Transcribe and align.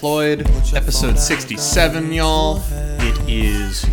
Underemployed, 0.00 0.74
episode 0.74 1.18
67, 1.18 2.12
y'all. 2.14 2.62
It 2.70 3.18
is 3.28 3.84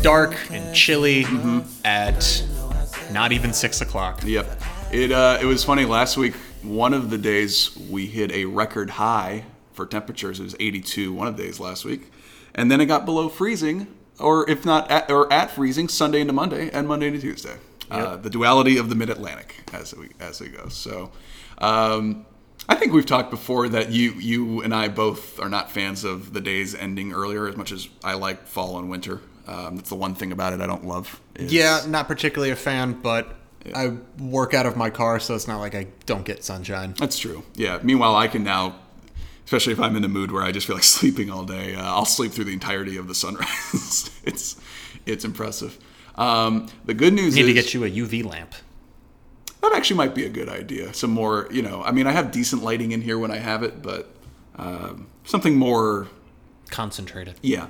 dark 0.00 0.36
and 0.52 0.72
chilly 0.72 1.26
at 1.84 2.44
not 3.10 3.32
even 3.32 3.52
6 3.52 3.80
o'clock. 3.80 4.20
Yep. 4.24 4.62
It 4.92 5.10
uh, 5.10 5.38
it 5.42 5.44
was 5.44 5.64
funny 5.64 5.84
last 5.84 6.16
week. 6.16 6.34
One 6.62 6.94
of 6.94 7.10
the 7.10 7.18
days 7.18 7.76
we 7.90 8.06
hit 8.06 8.30
a 8.30 8.44
record 8.44 8.90
high 8.90 9.46
for 9.72 9.86
temperatures. 9.86 10.38
It 10.38 10.44
was 10.44 10.56
82 10.60 11.12
one 11.12 11.26
of 11.26 11.36
the 11.36 11.42
days 11.42 11.58
last 11.58 11.84
week, 11.84 12.12
and 12.54 12.70
then 12.70 12.80
it 12.80 12.86
got 12.86 13.04
below 13.04 13.28
freezing, 13.28 13.88
or 14.20 14.48
if 14.48 14.64
not 14.64 14.88
at, 14.88 15.10
or 15.10 15.32
at 15.32 15.50
freezing 15.50 15.88
Sunday 15.88 16.20
into 16.20 16.32
Monday 16.32 16.70
and 16.70 16.86
Monday 16.86 17.08
into 17.08 17.20
Tuesday. 17.20 17.56
Uh, 17.90 18.14
the 18.16 18.30
duality 18.30 18.76
of 18.78 18.88
the 18.88 18.94
Mid 18.94 19.10
Atlantic 19.10 19.68
as 19.72 19.96
we 19.96 20.10
as 20.20 20.40
we 20.40 20.48
go. 20.48 20.68
So. 20.68 21.10
Um, 21.58 22.26
I 22.68 22.74
think 22.74 22.92
we've 22.92 23.06
talked 23.06 23.30
before 23.30 23.68
that 23.68 23.90
you 23.90 24.12
you 24.12 24.60
and 24.62 24.74
I 24.74 24.88
both 24.88 25.38
are 25.40 25.48
not 25.48 25.70
fans 25.70 26.04
of 26.04 26.32
the 26.32 26.40
days 26.40 26.74
ending 26.74 27.12
earlier 27.12 27.46
as 27.48 27.56
much 27.56 27.70
as 27.72 27.88
I 28.02 28.14
like 28.14 28.46
fall 28.46 28.78
and 28.78 28.90
winter. 28.90 29.20
Um, 29.46 29.76
that's 29.76 29.88
the 29.90 29.94
one 29.94 30.14
thing 30.16 30.32
about 30.32 30.52
it 30.52 30.60
I 30.60 30.66
don't 30.66 30.84
love. 30.86 31.20
is- 31.36 31.52
Yeah, 31.52 31.82
not 31.86 32.08
particularly 32.08 32.50
a 32.50 32.56
fan, 32.56 32.94
but 32.94 33.36
I 33.74 33.92
work 34.18 34.54
out 34.54 34.66
of 34.66 34.76
my 34.76 34.90
car, 34.90 35.20
so 35.20 35.34
it's 35.36 35.46
not 35.46 35.58
like 35.60 35.74
I 35.76 35.86
don't 36.04 36.24
get 36.24 36.42
sunshine. 36.44 36.94
That's 36.98 37.18
true. 37.18 37.44
Yeah. 37.54 37.78
Meanwhile, 37.82 38.16
I 38.16 38.26
can 38.28 38.42
now, 38.42 38.76
especially 39.44 39.72
if 39.72 39.80
I'm 39.80 39.94
in 39.96 40.02
a 40.04 40.08
mood 40.08 40.32
where 40.32 40.42
I 40.42 40.50
just 40.50 40.66
feel 40.66 40.74
like 40.76 40.82
sleeping 40.98 41.30
all 41.30 41.44
day, 41.44 41.74
uh, 41.76 41.82
I'll 41.84 42.04
sleep 42.04 42.32
through 42.32 42.44
the 42.46 42.52
entirety 42.52 42.96
of 42.96 43.06
the 43.06 43.14
sunrise. 43.14 44.10
it's 44.24 44.56
it's 45.04 45.24
impressive. 45.24 45.78
Um, 46.16 46.68
the 46.84 46.94
good 46.94 47.12
news 47.12 47.36
Need 47.36 47.42
is 47.42 47.46
to 47.48 47.52
get 47.54 47.74
you 47.74 47.84
a 47.84 47.90
UV 47.90 48.24
lamp. 48.24 48.54
That 49.68 49.76
actually 49.76 49.96
might 49.96 50.14
be 50.14 50.24
a 50.24 50.28
good 50.28 50.48
idea. 50.48 50.92
Some 50.94 51.10
more, 51.10 51.48
you 51.50 51.62
know. 51.62 51.82
I 51.82 51.90
mean, 51.92 52.06
I 52.06 52.12
have 52.12 52.30
decent 52.30 52.62
lighting 52.62 52.92
in 52.92 53.02
here 53.02 53.18
when 53.18 53.30
I 53.30 53.36
have 53.38 53.62
it, 53.62 53.82
but 53.82 54.08
um, 54.56 55.08
something 55.24 55.56
more 55.56 56.08
Concentrated. 56.70 57.34
Yeah. 57.42 57.68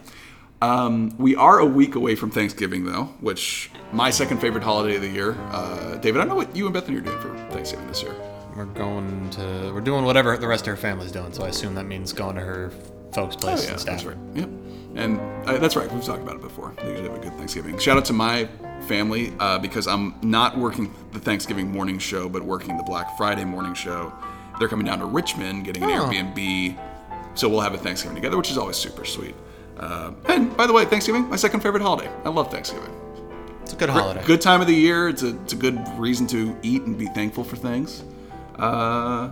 Um, 0.62 1.14
we 1.18 1.36
are 1.36 1.58
a 1.58 1.66
week 1.66 1.96
away 1.96 2.14
from 2.14 2.30
Thanksgiving, 2.30 2.86
though, 2.86 3.04
which 3.20 3.70
my 3.92 4.08
second 4.10 4.38
favorite 4.40 4.64
holiday 4.64 4.96
of 4.96 5.02
the 5.02 5.08
year. 5.08 5.36
Uh, 5.50 5.96
David, 5.98 6.18
I 6.18 6.24
don't 6.24 6.28
know 6.30 6.34
what 6.34 6.56
you 6.56 6.64
and 6.64 6.72
Bethany 6.72 6.96
are 6.96 7.00
doing 7.02 7.20
for 7.20 7.34
Thanksgiving 7.50 7.86
this 7.88 8.02
year. 8.02 8.14
We're 8.56 8.64
going 8.64 9.28
to, 9.30 9.70
we're 9.74 9.82
doing 9.82 10.06
whatever 10.06 10.34
the 10.38 10.46
rest 10.48 10.62
of 10.66 10.68
her 10.68 10.76
family's 10.78 11.12
doing, 11.12 11.30
so 11.34 11.44
I 11.44 11.48
assume 11.48 11.74
that 11.74 11.84
means 11.84 12.14
going 12.14 12.36
to 12.36 12.40
her 12.40 12.70
folks' 13.12 13.36
place 13.36 13.60
Oh, 13.60 13.64
yeah, 13.64 13.70
and 13.72 13.80
stuff. 13.80 13.92
that's 13.96 14.04
right. 14.06 14.16
Yep. 14.34 14.48
And 14.94 15.20
uh, 15.46 15.58
that's 15.58 15.76
right. 15.76 15.92
We've 15.92 16.02
talked 16.02 16.22
about 16.22 16.36
it 16.36 16.40
before. 16.40 16.72
They 16.82 16.88
usually 16.88 17.10
have 17.10 17.18
a 17.18 17.22
good 17.22 17.34
Thanksgiving. 17.34 17.76
Shout 17.78 17.98
out 17.98 18.06
to 18.06 18.14
my 18.14 18.48
family 18.86 19.32
uh, 19.40 19.58
because 19.58 19.86
I'm 19.86 20.14
not 20.22 20.56
working 20.58 20.92
the 21.12 21.18
Thanksgiving 21.18 21.70
morning 21.70 21.98
show, 21.98 22.28
but 22.28 22.42
working 22.42 22.76
the 22.76 22.82
Black 22.82 23.16
Friday 23.16 23.44
morning 23.44 23.74
show. 23.74 24.12
They're 24.58 24.68
coming 24.68 24.86
down 24.86 25.00
to 25.00 25.06
Richmond, 25.06 25.64
getting 25.64 25.82
an 25.82 25.90
Oh. 25.90 26.04
Airbnb, 26.10 26.78
so 27.34 27.48
we'll 27.48 27.60
have 27.60 27.74
a 27.74 27.78
Thanksgiving 27.78 28.14
together, 28.16 28.36
which 28.36 28.50
is 28.50 28.56
always 28.58 28.76
super 28.76 29.04
sweet. 29.04 29.34
Uh, 29.78 30.12
and 30.28 30.56
by 30.56 30.66
the 30.66 30.72
way, 30.72 30.84
Thanksgiving, 30.86 31.28
my 31.28 31.36
second 31.36 31.60
favorite 31.60 31.82
holiday. 31.82 32.10
I 32.24 32.30
love 32.30 32.50
Thanksgiving. 32.50 32.90
It's 33.62 33.72
a 33.74 33.76
good 33.76 33.90
holiday. 33.90 34.22
Good 34.24 34.40
time 34.40 34.60
of 34.60 34.66
the 34.66 34.74
year. 34.74 35.08
It's 35.08 35.22
a, 35.22 35.38
it's 35.42 35.52
a 35.52 35.56
good 35.56 35.78
reason 35.98 36.26
to 36.28 36.56
eat 36.62 36.82
and 36.82 36.96
be 36.96 37.06
thankful 37.06 37.44
for 37.44 37.56
things. 37.56 38.04
Uh, 38.58 39.28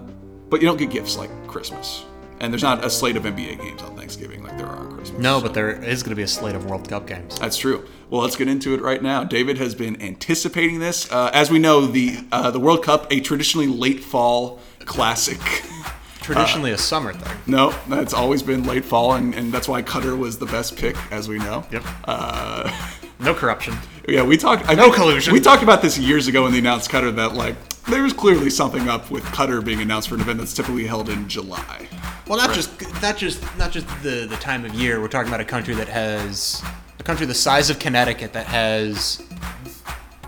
but 0.51 0.61
you 0.61 0.67
don't 0.67 0.77
get 0.77 0.91
gifts 0.91 1.17
like 1.17 1.31
Christmas. 1.47 2.05
And 2.45 2.53
there's 2.53 2.63
not 2.63 2.85
a 2.85 2.91
slate 2.91 3.17
of 3.17 3.23
NBA 3.23 3.59
games 3.59 3.81
on 3.81 3.97
Thanksgiving 3.97 4.43
like 4.43 4.59
there 4.59 4.67
are 4.67 4.77
on 4.77 4.93
Christmas. 4.93 5.19
No, 5.19 5.41
but 5.41 5.55
there 5.55 5.71
is 5.83 6.03
going 6.03 6.11
to 6.11 6.15
be 6.17 6.23
a 6.25 6.29
slate 6.29 6.55
of 6.55 6.67
World 6.67 6.87
Cup 6.87 7.07
games. 7.07 7.39
That's 7.39 7.57
true. 7.57 7.87
Well, 8.11 8.21
let's 8.21 8.37
get 8.37 8.49
into 8.49 8.75
it 8.75 8.83
right 8.83 9.03
now. 9.03 9.25
David 9.25 9.57
has 9.57 9.75
been 9.75 10.01
anticipating 10.03 10.79
this. 10.79 11.11
Uh, 11.11 11.31
as 11.33 11.51
we 11.51 11.59
know, 11.59 11.87
the 11.87 12.19
uh, 12.31 12.51
the 12.51 12.61
World 12.61 12.85
Cup, 12.85 13.11
a 13.11 13.21
traditionally 13.21 13.67
late 13.67 14.05
fall 14.05 14.61
classic. 14.81 15.39
Traditionally 16.21 16.71
a 16.71 16.79
summer 16.79 17.13
thing. 17.13 17.37
no, 17.47 17.75
that's 17.87 18.15
always 18.15 18.43
been 18.43 18.65
late 18.65 18.85
fall, 18.85 19.13
and, 19.13 19.35
and 19.35 19.53
that's 19.53 19.69
why 19.69 19.83
Qatar 19.83 20.17
was 20.17 20.39
the 20.39 20.47
best 20.47 20.75
pick, 20.75 20.97
as 21.13 21.29
we 21.29 21.39
know. 21.39 21.67
Yep. 21.71 21.83
Uh, 22.05 22.89
No 23.21 23.35
corruption. 23.35 23.75
Yeah, 24.09 24.23
we 24.23 24.37
talked. 24.37 24.69
I 24.69 24.75
No 24.75 24.91
collusion. 24.93 25.33
We 25.33 25.41
talked 25.41 25.63
about 25.63 25.81
this 25.81 25.97
years 25.99 26.29
ago 26.29 26.43
when 26.43 26.53
they 26.53 26.59
announced 26.59 26.91
Qatar 26.91 27.15
That 27.17 27.35
like 27.35 27.57
there 27.89 28.03
was 28.03 28.13
clearly 28.13 28.51
something 28.51 28.89
up 28.89 29.11
with 29.11 29.25
Qatar 29.25 29.65
being 29.65 29.81
announced 29.81 30.09
for 30.09 30.15
an 30.15 30.21
event 30.23 30.39
that's 30.39 30.55
typically 30.55 30.87
held 30.87 31.09
in 31.09 31.29
July. 31.29 31.89
Well, 32.27 32.39
not 32.39 32.49
Right. 32.49 32.57
just 32.57 33.03
not 33.03 33.17
just 33.17 33.59
not 33.59 33.71
just 33.73 33.87
the 34.03 34.27
the 34.29 34.37
time 34.37 34.65
of 34.65 34.75
year. 34.75 35.01
We're 35.01 35.09
talking 35.09 35.29
about 35.29 35.41
a 35.41 35.45
country 35.45 35.75
that 35.75 35.89
has 35.89 36.63
a 36.99 37.03
country 37.03 37.27
the 37.27 37.35
size 37.35 37.69
of 37.71 37.79
Connecticut 37.79 38.33
that 38.33 38.47
has 38.47 39.23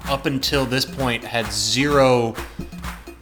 up 0.08 0.26
until 0.26 0.66
this 0.66 0.84
point 0.84 1.24
had 1.24 1.50
zero 1.50 2.34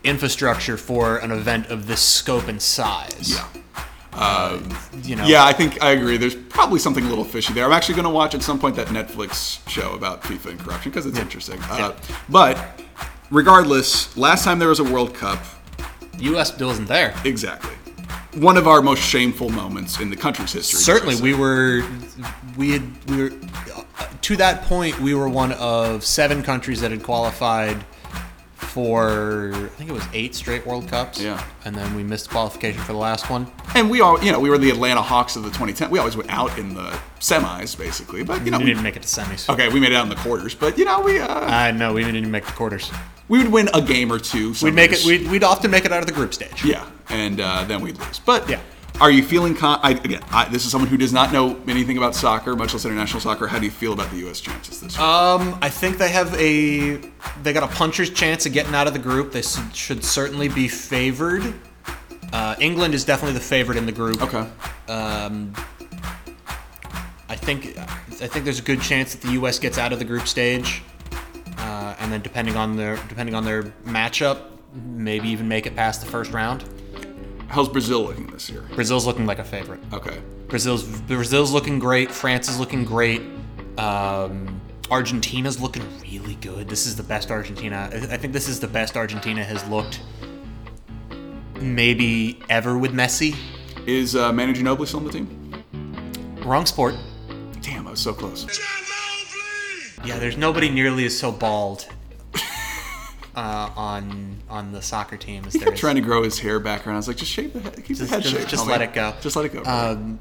infrastructure 0.03 0.77
for 0.77 1.19
an 1.19 1.31
event 1.31 1.69
of 1.69 1.87
this 1.87 2.01
scope 2.03 2.49
and 2.49 2.61
size. 2.61 3.31
Yeah. 3.31 4.59
You 5.03 5.17
know. 5.17 5.25
Yeah, 5.27 5.45
I 5.45 5.53
think 5.53 5.83
I 5.83 5.91
agree. 5.91 6.17
There's 6.17 6.35
probably 6.37 6.79
something 6.79 7.05
a 7.05 7.09
little 7.09 7.25
fishy 7.25 7.53
there. 7.53 7.65
I'm 7.65 7.73
actually 7.73 7.95
going 7.97 8.05
to 8.05 8.11
watch 8.11 8.35
at 8.35 8.43
some 8.43 8.59
point 8.59 8.77
that 8.77 8.89
Netflix 8.89 9.67
show 9.69 9.93
about 9.95 10.23
FIFA 10.23 10.51
and 10.51 10.61
corruption 10.61 10.91
because 10.93 11.07
it's 11.07 11.19
interesting. 11.19 11.59
Uh, 11.63 11.97
but 12.29 12.81
regardless, 13.35 14.17
last 14.17 14.45
time 14.45 14.59
there 14.59 14.69
was 14.69 14.81
a 14.81 14.85
World 14.85 15.15
Cup, 15.15 15.45
U.S. 16.19 16.59
wasn't 16.59 16.89
there. 16.89 17.15
exactly 17.25 17.75
one 18.37 18.57
of 18.57 18.67
our 18.67 18.83
most 18.83 19.01
shameful 19.01 19.49
moments 19.49 20.01
in 20.01 20.11
the 20.11 20.17
country's 20.17 20.53
history. 20.53 20.81
Certainly, 20.81 21.21
we 21.23 21.35
were 21.35 21.87
we 22.57 22.73
had 22.73 22.83
we 23.07 23.23
were 23.23 23.33
to 24.23 24.37
that 24.37 24.63
point 24.63 24.99
we 25.01 25.15
were 25.15 25.29
one 25.29 25.53
of 25.53 26.05
seven 26.05 26.43
countries 26.43 26.81
that 26.81 26.91
had 26.91 27.03
qualified 27.03 27.85
for 28.75 29.53
I 29.55 29.69
think 29.77 29.89
it 29.89 29.93
was 29.93 30.05
eight 30.13 30.35
straight 30.35 30.67
World 30.67 30.89
Cups. 30.89 31.21
Yeah. 31.21 31.43
and 31.65 31.75
then 31.77 31.95
we 31.95 32.03
missed 32.03 32.29
qualification 32.29 32.81
for 32.83 32.93
the 32.93 32.99
last 32.99 33.31
one. 33.31 33.47
and 33.77 33.89
we 33.89 34.01
all, 34.01 34.23
you 34.23 34.33
know, 34.33 34.41
we 34.41 34.51
were 34.51 34.59
the 34.59 34.71
Atlanta 34.71 35.01
Hawks 35.01 35.37
of 35.37 35.45
the 35.45 35.49
2010. 35.51 35.91
We 35.91 36.01
always 36.01 36.17
went 36.17 36.29
out 36.31 36.59
in 36.59 36.75
the 36.75 36.99
semis, 37.21 37.79
basically. 37.79 38.25
But 38.25 38.45
you 38.45 38.51
know, 38.51 38.59
we 38.59 38.65
we- 38.65 38.71
didn't 38.71 38.83
make 38.83 38.97
it 38.97 39.03
to 39.03 39.09
semis. 39.09 39.49
okay, 39.49 39.69
we 39.69 39.79
made 39.79 39.93
it 39.93 39.95
out 39.95 40.03
in 40.03 40.09
the 40.09 40.17
quarters. 40.17 40.55
But 40.57 40.77
you 40.77 40.85
know, 40.85 41.01
we 41.01 41.21
uh, 41.21 41.29
I 41.47 41.71
know 41.71 41.93
we 41.93 42.01
didn't 42.03 42.17
even 42.17 42.31
make 42.33 42.47
the 42.47 42.53
quarters. 42.53 42.91
we 43.29 43.39
would 43.39 43.53
win 43.53 43.69
a 43.75 43.81
game 43.81 44.13
or 44.13 44.19
two. 44.19 44.55
We'd 44.61 44.75
make 44.75 44.93
it. 44.93 45.05
We'd, 45.05 45.31
we'd 45.31 45.45
often 45.45 45.71
make 45.71 45.85
it 45.85 45.93
out 45.93 46.01
of 46.01 46.07
the 46.07 46.13
group 46.13 46.35
stage. 46.35 46.65
Yeah, 46.65 46.85
and 47.11 47.41
uh, 47.41 47.65
then 47.65 47.81
we'd 47.81 47.97
lose. 47.99 48.19
But 48.19 48.49
Yeah. 48.51 48.61
Are 49.01 49.11
you 49.11 49.23
feeling? 49.23 49.55
Con- 49.55 49.81
I, 49.83 49.93
again, 49.93 50.23
I, 50.31 50.49
this 50.49 50.65
is 50.65 50.71
someone 50.71 50.89
who 50.89 50.97
does 50.97 51.13
not 51.13 51.33
know 51.33 51.61
anything 51.67 51.97
about 51.99 52.15
soccer, 52.15 52.55
much 52.55 52.73
less 52.73 52.85
international 52.85 53.21
soccer. 53.21 53.47
How 53.47 53.59
do 53.59 53.65
you 53.65 53.71
feel 53.71 53.93
about 53.93 54.11
the 54.11 54.19
U.S. 54.19 54.41
chances 54.41 54.81
this 54.81 54.97
year? 54.97 55.05
Um, 55.05 55.59
I 55.61 55.69
think 55.69 55.99
they 55.99 56.11
have 56.11 56.33
a 56.35 56.97
they 57.43 57.53
got 57.53 57.65
a 57.65 57.75
puncher's 57.75 58.11
chance 58.11 58.47
of 58.47 58.53
getting 58.53 58.75
out 58.75 58.87
of 58.87 58.93
the 58.93 58.99
group. 58.99 59.33
They 59.33 59.43
should 59.43 60.05
certainly 60.05 60.49
be 60.49 60.69
favored. 60.69 61.55
Uh, 62.33 62.55
England 62.61 62.95
is 62.95 63.05
definitely 63.05 63.35
the 63.35 63.45
favorite 63.45 63.79
in 63.79 63.87
the 63.87 63.93
group. 63.93 64.23
okay. 64.23 64.49
Um, 64.89 65.55
I 67.29 67.37
think 67.37 67.77
I 67.79 68.27
think 68.29 68.45
there's 68.45 68.61
a 68.61 68.63
good 68.63 68.81
chance 68.81 69.15
that 69.15 69.27
the 69.27 69.33
U.S. 69.33 69.59
gets 69.59 69.77
out 69.77 69.93
of 69.93 69.99
the 69.99 70.05
group 70.05 70.29
stage, 70.29 70.83
uh, 71.59 71.97
and 71.99 72.13
then 72.13 72.23
depending 72.23 72.57
on 72.57 72.77
their 72.77 72.97
depending 73.09 73.35
on 73.35 73.45
their 73.45 73.65
matchup, 73.85 74.43
maybe 74.73 75.29
even 75.29 75.49
make 75.49 75.67
it 75.67 75.75
past 75.75 76.01
the 76.01 76.07
first 76.07 76.33
round. 76.33 76.65
How's 77.55 77.69
Brazil 77.69 78.03
looking 78.03 78.27
this 78.27 78.51
year? 78.51 78.63
Brazil's 78.75 79.07
looking 79.07 79.27
like 79.27 79.39
a 79.39 79.45
favorite. 79.45 79.79
Okay. 79.93 80.21
Brazil's 80.49 80.83
Brazil's 81.03 81.53
looking 81.53 81.79
great. 81.79 82.11
France 82.11 82.49
is 82.49 82.59
looking 82.59 82.85
great. 82.85 83.23
Um, 83.79 84.61
Argentina's 84.91 85.61
looking 85.61 85.85
really 86.03 86.35
good. 86.35 86.69
This 86.69 86.85
is 86.85 86.97
the 86.97 87.05
best 87.05 87.31
Argentina. 87.31 87.89
I 87.93 88.15
I 88.15 88.17
think 88.17 88.33
this 88.33 88.49
is 88.49 88.59
the 88.59 88.67
best 88.67 88.97
Argentina 88.97 89.45
has 89.45 89.65
looked 89.69 90.01
maybe 91.61 92.43
ever 92.51 92.77
with 92.77 92.93
Messi. 92.93 93.37
Is 93.87 94.17
uh, 94.17 94.33
Manu 94.33 94.53
Ginobili 94.53 94.89
still 94.89 94.99
on 94.99 95.07
the 95.07 95.13
team? 95.13 95.55
Wrong 96.45 96.67
sport. 96.67 96.97
Damn, 97.61 97.87
I 97.87 97.93
was 97.93 98.01
so 98.01 98.13
close. 98.13 98.49
Yeah, 100.05 100.19
there's 100.19 100.37
nobody 100.37 100.71
nearly 100.71 101.07
as 101.07 101.17
so 101.17 101.31
bald 101.31 101.87
uh, 103.37 103.71
on 103.77 104.37
on 104.49 104.73
the 104.73 104.81
soccer 104.83 105.17
team 105.17 105.45
as 105.47 105.53
He 105.53 105.59
there 105.59 105.69
kept 105.69 105.79
trying 105.79 105.97
to 105.97 106.01
grow 106.01 106.23
his 106.23 106.39
hair 106.39 106.61
back 106.61 106.87
around. 106.87 106.97
I 106.97 106.99
was 106.99 107.09
like, 107.09 107.17
just 107.17 107.33
shave 107.33 107.53
the 107.53 107.61
head. 107.61 107.85
Keep 107.85 107.99
the 107.99 108.07
head 108.07 108.23
just- 108.23 108.35
shaved. 108.35 108.49
just 108.49 108.67
let 108.67 108.81
it 108.83 108.93
go. 108.93 109.15
Just 109.21 109.37
let 109.37 109.45
it 109.47 109.53
go. 109.53 109.63
Um, 109.65 110.19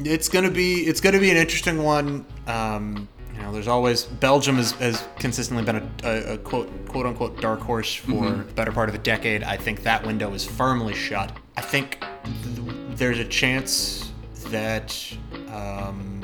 it's 0.00 0.28
gonna 0.28 0.50
be 0.50 0.82
it's 0.86 1.00
gonna 1.00 1.18
be 1.20 1.30
an 1.30 1.36
interesting 1.36 1.82
one. 1.82 2.24
Um, 2.46 3.08
you 3.34 3.42
know, 3.42 3.52
there's 3.52 3.68
always 3.68 4.04
Belgium 4.04 4.56
has, 4.56 4.72
has 4.72 5.06
consistently 5.18 5.62
been 5.64 5.76
a, 5.76 5.90
a, 6.08 6.32
a 6.34 6.38
quote 6.38 6.70
quote 6.88 7.04
unquote 7.06 7.40
dark 7.40 7.60
horse 7.60 7.94
for 7.94 8.10
Mm-hmm. 8.12 8.46
the 8.48 8.52
better 8.54 8.72
part 8.72 8.88
of 8.88 8.94
a 8.94 8.98
decade. 8.98 9.42
I 9.42 9.56
think 9.56 9.82
that 9.82 10.06
window 10.06 10.32
is 10.32 10.44
firmly 10.44 10.94
shut. 10.94 11.36
I 11.56 11.60
think 11.62 12.02
th- 12.24 12.76
there's 12.90 13.18
a 13.18 13.24
chance 13.26 14.10
that 14.48 14.96
um, 15.48 16.22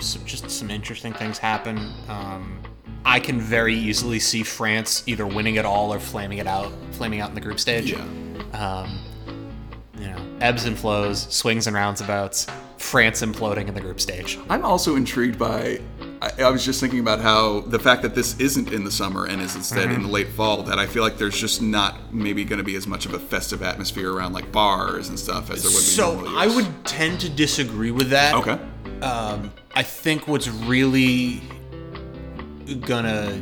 some, 0.00 0.24
just 0.24 0.50
some 0.50 0.70
interesting 0.70 1.12
things 1.14 1.38
happen. 1.38 1.78
Um, 2.08 2.58
I 3.04 3.18
can 3.20 3.40
very 3.40 3.74
easily 3.74 4.18
see 4.20 4.42
France 4.42 5.02
either 5.06 5.26
winning 5.26 5.56
it 5.56 5.64
all 5.64 5.92
or 5.92 5.98
flaming 6.00 6.38
it 6.38 6.46
out, 6.46 6.72
flaming 6.92 7.20
out 7.20 7.28
in 7.30 7.34
the 7.34 7.40
group 7.40 7.58
stage. 7.58 7.92
Yeah. 7.92 8.04
Um, 8.52 8.98
you 9.98 10.06
know, 10.08 10.18
ebbs 10.40 10.64
and 10.66 10.78
flows, 10.78 11.22
swings 11.32 11.66
and 11.66 11.74
roundabouts. 11.74 12.46
France 12.78 13.20
imploding 13.20 13.68
in 13.68 13.74
the 13.74 13.80
group 13.80 14.00
stage. 14.00 14.38
I'm 14.48 14.64
also 14.64 14.96
intrigued 14.96 15.38
by. 15.38 15.80
I, 16.22 16.30
I 16.44 16.50
was 16.50 16.64
just 16.64 16.80
thinking 16.80 17.00
about 17.00 17.20
how 17.20 17.60
the 17.60 17.78
fact 17.78 18.00
that 18.02 18.14
this 18.14 18.38
isn't 18.40 18.72
in 18.72 18.84
the 18.84 18.90
summer 18.90 19.26
and 19.26 19.40
is 19.42 19.54
instead 19.54 19.88
Mm-hmm. 19.88 19.96
in 19.96 20.02
the 20.04 20.08
late 20.08 20.28
fall. 20.28 20.62
That 20.62 20.78
I 20.78 20.86
feel 20.86 21.02
like 21.02 21.18
there's 21.18 21.38
just 21.38 21.60
not 21.60 22.12
maybe 22.12 22.42
going 22.44 22.56
to 22.58 22.64
be 22.64 22.76
as 22.76 22.86
much 22.86 23.04
of 23.04 23.12
a 23.12 23.18
festive 23.18 23.62
atmosphere 23.62 24.12
around 24.14 24.32
like 24.32 24.50
bars 24.50 25.10
and 25.10 25.18
stuff 25.18 25.50
as 25.50 25.62
there 25.62 25.70
would 25.70 25.76
be. 25.76 25.82
So 25.82 26.24
I 26.38 26.46
would 26.46 26.66
tend 26.86 27.20
to 27.20 27.28
disagree 27.28 27.90
with 27.90 28.08
that. 28.10 28.34
Okay. 28.34 28.58
Um, 29.02 29.52
I 29.74 29.82
think 29.82 30.26
what's 30.26 30.48
really 30.48 31.42
gonna 32.76 33.40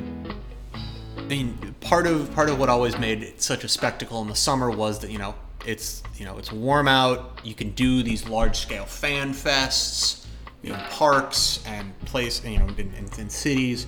I 1.17 1.23
mean, 1.23 1.75
part 1.81 2.07
of 2.07 2.33
part 2.35 2.49
of 2.49 2.59
what 2.59 2.71
always 2.71 2.97
made 2.99 3.23
it 3.23 3.43
such 3.43 3.63
a 3.63 3.69
spectacle 3.69 4.23
in 4.23 4.29
the 4.29 4.35
summer 4.35 4.71
was 4.71 4.99
that 5.01 5.11
you 5.11 5.19
know 5.19 5.35
it's 5.67 6.03
you 6.17 6.25
know 6.25 6.39
it's 6.39 6.51
warm 6.51 6.89
out. 6.89 7.41
You 7.45 7.55
can 7.55 7.73
do 7.73 8.03
these 8.03 8.27
large 8.27 8.57
scale 8.57 8.87
fan 8.87 9.35
fests 9.35 10.25
in 10.63 10.75
parks 10.91 11.63
and 11.67 11.99
place 12.01 12.43
you 12.45 12.59
know 12.59 12.67
in, 12.79 12.93
in, 12.95 13.09
in 13.19 13.29
cities. 13.29 13.87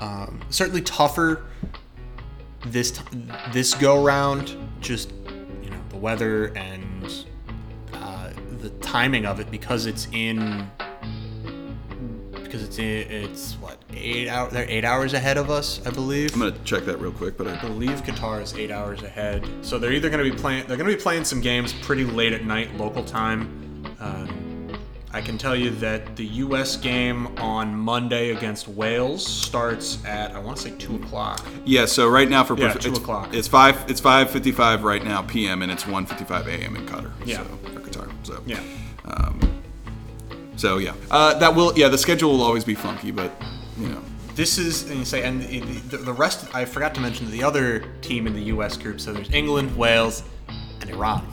Um, 0.00 0.40
certainly 0.48 0.80
tougher 0.80 1.44
this 2.64 2.92
t- 2.92 3.02
this 3.52 3.74
go 3.74 4.02
round. 4.02 4.56
Just 4.80 5.12
you 5.62 5.68
know 5.68 5.80
the 5.90 5.98
weather 5.98 6.46
and 6.56 7.26
uh, 7.92 8.30
the 8.58 8.70
timing 8.80 9.26
of 9.26 9.38
it 9.38 9.50
because 9.50 9.84
it's 9.84 10.08
in 10.12 10.70
because 12.50 12.64
it's 12.64 12.78
it's 12.78 13.54
what 13.54 13.78
eight 13.94 14.28
hours 14.28 14.52
they're 14.52 14.68
eight 14.68 14.84
hours 14.84 15.12
ahead 15.12 15.36
of 15.36 15.50
us 15.50 15.80
I 15.86 15.90
believe. 15.90 16.34
I'm 16.34 16.40
gonna 16.40 16.56
check 16.64 16.84
that 16.84 17.00
real 17.00 17.12
quick, 17.12 17.36
but 17.36 17.46
I 17.46 17.60
I 17.60 17.60
believe 17.60 18.02
Qatar 18.04 18.40
is 18.42 18.54
eight 18.54 18.70
hours 18.70 19.02
ahead, 19.02 19.46
so 19.60 19.78
they're 19.78 19.92
either 19.92 20.08
going 20.08 20.24
to 20.24 20.30
be 20.30 20.36
playing. 20.36 20.66
They're 20.66 20.78
to 20.78 20.84
be 20.84 20.96
playing 20.96 21.24
some 21.24 21.40
games 21.42 21.74
pretty 21.74 22.04
late 22.04 22.32
at 22.32 22.44
night 22.44 22.74
local 22.76 23.04
time. 23.04 23.84
Um, 24.00 24.78
I 25.12 25.20
can 25.20 25.36
tell 25.36 25.54
you 25.54 25.70
that 25.72 26.16
the 26.16 26.24
U.S. 26.24 26.76
game 26.76 27.26
on 27.38 27.74
Monday 27.74 28.30
against 28.30 28.66
Wales 28.68 29.26
starts 29.26 30.02
at 30.06 30.32
I 30.32 30.38
want 30.38 30.56
to 30.56 30.62
say 30.62 30.70
two 30.78 30.96
o'clock. 30.96 31.44
Yeah, 31.64 31.84
so 31.84 32.08
right 32.08 32.28
now 32.30 32.44
for 32.44 32.56
Yeah, 32.56 32.72
two 32.72 32.90
it's, 32.90 32.98
o'clock. 32.98 33.34
It's 33.34 33.48
five. 33.48 33.90
It's 33.90 34.00
five 34.00 34.30
fifty-five 34.30 34.84
right 34.84 35.04
now 35.04 35.22
p.m. 35.22 35.62
and 35.62 35.70
it's 35.70 35.86
one 35.86 36.06
fifty-five 36.06 36.46
a.m. 36.48 36.76
in 36.76 36.86
Qatar. 36.86 37.12
Yeah. 37.26 37.38
so, 37.38 37.44
Qatar. 37.80 38.10
So 38.22 38.42
Yeah. 38.46 38.60
So 40.60 40.76
yeah, 40.76 40.92
uh, 41.10 41.38
that 41.38 41.54
will. 41.54 41.72
Yeah, 41.74 41.88
the 41.88 41.96
schedule 41.96 42.32
will 42.32 42.42
always 42.42 42.64
be 42.66 42.74
funky, 42.74 43.10
but 43.10 43.32
you 43.78 43.88
know, 43.88 44.02
This 44.34 44.58
is 44.58 44.90
and 44.90 44.98
you 44.98 45.04
say 45.06 45.22
and 45.22 45.40
the, 45.88 45.96
the, 45.96 46.12
rest. 46.12 46.54
I 46.54 46.66
forgot 46.66 46.94
to 46.96 47.00
mention 47.00 47.30
the 47.30 47.42
other 47.42 47.80
team 48.02 48.26
in 48.26 48.34
the 48.34 48.42
U.S. 48.54 48.76
group. 48.76 49.00
So 49.00 49.14
there's 49.14 49.32
England, 49.32 49.74
Wales, 49.74 50.22
and 50.82 50.90
Iran. 50.90 51.26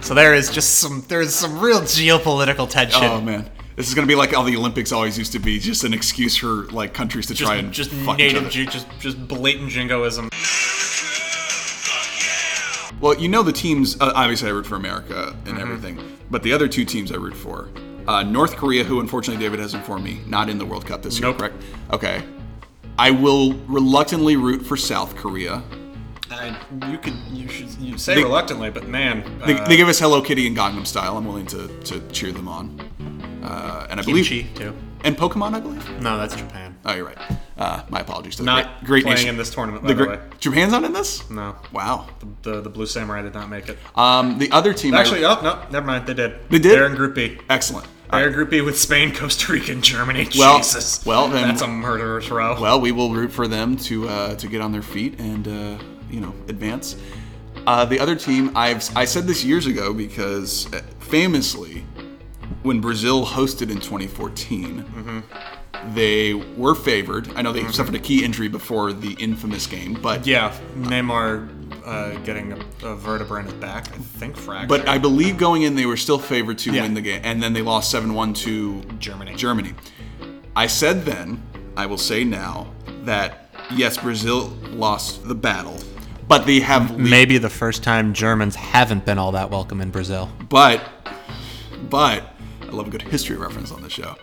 So 0.00 0.14
there 0.14 0.32
is 0.32 0.48
just 0.48 0.76
some 0.78 1.04
there's 1.06 1.34
some 1.34 1.58
real 1.60 1.82
geopolitical 1.82 2.66
tension. 2.66 3.04
oh 3.04 3.20
man, 3.20 3.50
this 3.76 3.88
is 3.88 3.94
gonna 3.94 4.06
be 4.06 4.14
like 4.14 4.32
all 4.34 4.44
the 4.44 4.56
Olympics 4.56 4.90
always 4.90 5.18
used 5.18 5.32
to 5.32 5.38
be, 5.38 5.58
just 5.58 5.84
an 5.84 5.92
excuse 5.92 6.34
for 6.34 6.64
like 6.70 6.94
countries 6.94 7.26
to 7.26 7.34
just, 7.34 7.46
try 7.46 7.58
and 7.58 7.74
just 7.74 7.92
native, 7.92 8.48
just 8.48 8.86
just 9.00 9.28
blatant 9.28 9.68
jingoism. 9.68 10.30
Well, 13.02 13.18
you 13.18 13.28
know 13.28 13.42
the 13.42 13.52
teams. 13.52 14.00
Uh, 14.00 14.12
obviously, 14.14 14.48
I 14.48 14.52
root 14.52 14.66
for 14.66 14.76
America 14.76 15.34
and 15.44 15.56
Mm-hmm. 15.56 15.60
everything, 15.60 16.18
but 16.30 16.42
the 16.42 16.54
other 16.54 16.68
two 16.68 16.84
teams 16.86 17.12
I 17.12 17.16
root 17.16 17.34
for, 17.36 17.68
uh, 18.06 18.22
North 18.22 18.56
Korea, 18.56 18.84
who 18.84 19.00
unfortunately 19.00 19.42
David 19.42 19.60
has 19.60 19.74
informed 19.74 20.04
me 20.04 20.20
not 20.26 20.48
in 20.48 20.58
the 20.58 20.66
World 20.66 20.86
Cup 20.86 21.02
this 21.02 21.18
year. 21.18 21.28
Nope. 21.28 21.38
Correct? 21.38 21.54
Okay. 21.92 22.22
I 22.98 23.10
will 23.10 23.54
reluctantly 23.66 24.36
root 24.36 24.64
for 24.66 24.76
South 24.76 25.16
Korea. 25.16 25.62
I, 26.30 26.56
you 26.90 26.98
could 26.98 27.14
you 27.32 27.48
should 27.48 27.70
you 27.80 27.98
say 27.98 28.14
They- 28.14 28.22
reluctantly, 28.22 28.70
but 28.70 28.86
man, 28.88 29.24
They, 29.46 29.54
uh, 29.58 29.66
they 29.68 29.76
give 29.76 29.88
us 29.88 29.98
Hello 29.98 30.22
Kitty 30.22 30.46
and 30.46 30.56
Gangnam 30.56 30.86
Style. 30.86 31.16
I'm 31.16 31.26
willing 31.26 31.46
to, 31.46 31.66
to 31.84 32.00
cheer 32.10 32.30
them 32.32 32.46
on. 32.48 32.78
Uh, 33.42 33.86
and 33.90 33.98
I 34.00 34.02
kimchi 34.04 34.42
believe 34.42 34.54
too. 34.54 34.76
and 35.04 35.16
Pokemon, 35.16 35.54
I 35.54 35.60
believe. 35.60 36.00
No, 36.00 36.16
that's 36.18 36.36
Japan. 36.36 36.69
Oh, 36.84 36.94
you're 36.94 37.04
right. 37.04 37.18
Uh, 37.58 37.82
my 37.90 38.00
apologies. 38.00 38.36
To 38.36 38.42
the 38.42 38.46
Not 38.46 38.64
great, 38.80 38.86
great 38.86 39.02
playing 39.04 39.16
nation. 39.16 39.28
in 39.30 39.36
this 39.36 39.50
tournament, 39.50 39.82
by 39.84 39.92
The 39.92 39.94
the, 40.02 40.08
way. 40.10 40.18
Japan's 40.38 40.72
not 40.72 40.82
in 40.84 40.92
this. 40.94 41.28
No, 41.30 41.56
Wow. 41.72 42.06
the 42.42 42.62
the 42.62 42.70
Blue 42.70 42.86
Samurai 42.86 43.20
did 43.22 43.34
not 43.34 43.50
make 43.50 43.68
it. 43.68 43.76
Um, 43.96 44.38
the 44.38 44.50
other 44.50 44.72
team. 44.72 44.94
I- 44.94 45.00
Actually, 45.00 45.24
oh 45.26 45.40
no, 45.42 45.62
never 45.70 45.86
mind. 45.86 46.06
They 46.06 46.14
did. 46.14 46.48
They 46.48 46.58
did? 46.58 46.72
They're 46.72 46.86
in 46.86 46.94
Group 46.94 47.14
B. 47.14 47.38
excellent. 47.50 47.86
They're 48.10 48.26
in 48.28 48.32
Group 48.32 48.50
B 48.50 48.60
with 48.62 48.78
Spain, 48.78 49.14
Costa 49.14 49.52
Rica, 49.52 49.72
and 49.72 49.84
Germany. 49.84 50.26
Well- 50.38 50.56
Jesus. 50.58 51.04
well, 51.04 51.28
then- 51.28 51.48
that's 51.48 51.60
a 51.62 51.68
murderer's 51.68 52.30
row. 52.30 52.58
Well, 52.60 52.80
we 52.80 52.92
will 52.92 53.10
root 53.12 53.30
for 53.30 53.46
them 53.46 53.76
to 53.76 54.08
uh, 54.08 54.34
to 54.36 54.48
get 54.48 54.62
on 54.62 54.72
their 54.72 54.82
feet 54.82 55.20
and 55.20 55.46
uh, 55.46 55.84
you 56.10 56.20
know 56.20 56.34
advance. 56.48 56.96
Uh, 57.66 57.84
the 57.84 58.00
other 58.00 58.16
team, 58.16 58.52
I've 58.56 58.88
I 58.96 59.04
said 59.04 59.26
this 59.26 59.44
years 59.44 59.66
ago 59.66 59.92
because 59.92 60.72
uh, 60.72 60.80
famously, 60.98 61.84
when 62.62 62.80
Brazil 62.80 63.26
hosted 63.26 63.70
in 63.70 63.80
2014, 63.80 65.22
they 65.94 66.34
were 66.34 66.74
favored. 66.74 67.30
I 67.36 67.42
know 67.42 67.52
they 67.52 67.66
suffered 67.72 67.94
a 67.94 67.98
key 67.98 68.24
injury 68.24 68.48
before 68.48 68.92
the 68.92 69.12
infamous 69.14 69.66
game, 69.66 69.94
but 69.94 70.26
yeah, 70.26 70.56
Neymar 70.76 71.48
uh, 71.86 72.18
getting 72.24 72.52
a, 72.52 72.58
a 72.86 72.94
vertebra 72.96 73.40
in 73.40 73.46
his 73.46 73.54
back. 73.54 73.88
I 73.88 73.96
think 73.96 74.36
fractured. 74.36 74.68
but 74.68 74.88
I 74.88 74.98
believe 74.98 75.38
going 75.38 75.62
in 75.62 75.74
they 75.76 75.86
were 75.86 75.96
still 75.96 76.18
favored 76.18 76.58
to 76.58 76.72
Yeah. 76.72 76.82
win 76.82 76.94
the 76.94 77.00
game, 77.00 77.20
and 77.24 77.42
then 77.42 77.52
they 77.52 77.62
lost 77.62 77.92
7-1 77.94 78.34
to 78.38 78.82
Germany. 78.98 79.34
Germany. 79.34 79.72
I 80.54 80.66
said 80.66 81.04
then, 81.04 81.42
I 81.76 81.86
will 81.86 81.98
say 81.98 82.24
now 82.24 82.72
that 83.04 83.48
yes, 83.74 83.96
Brazil 83.96 84.48
lost 84.70 85.26
the 85.26 85.34
battle, 85.34 85.78
but 86.28 86.44
they 86.44 86.60
have 86.60 86.90
le- 86.90 86.98
Maybe 86.98 87.38
the 87.38 87.48
first 87.50 87.82
time 87.82 88.12
Germans 88.12 88.54
haven't 88.56 89.04
been 89.06 89.18
all 89.18 89.32
that 89.32 89.50
welcome 89.50 89.80
in 89.80 89.90
Brazil. 89.90 90.28
but 90.48 90.82
but 91.88 92.22
I 92.62 92.66
love 92.66 92.88
a 92.88 92.90
good 92.90 93.02
history 93.02 93.36
reference 93.36 93.72
on 93.72 93.82
the 93.82 93.90
show. 93.90 94.14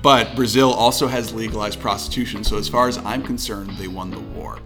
But 0.00 0.34
Brazil 0.34 0.72
also 0.72 1.06
has 1.06 1.32
legalized 1.32 1.80
prostitution, 1.80 2.44
so 2.44 2.56
as 2.58 2.68
far 2.68 2.88
as 2.88 2.98
I'm 2.98 3.22
concerned, 3.22 3.70
they 3.78 3.88
won 3.88 4.10
the 4.10 4.20
war. 4.20 4.58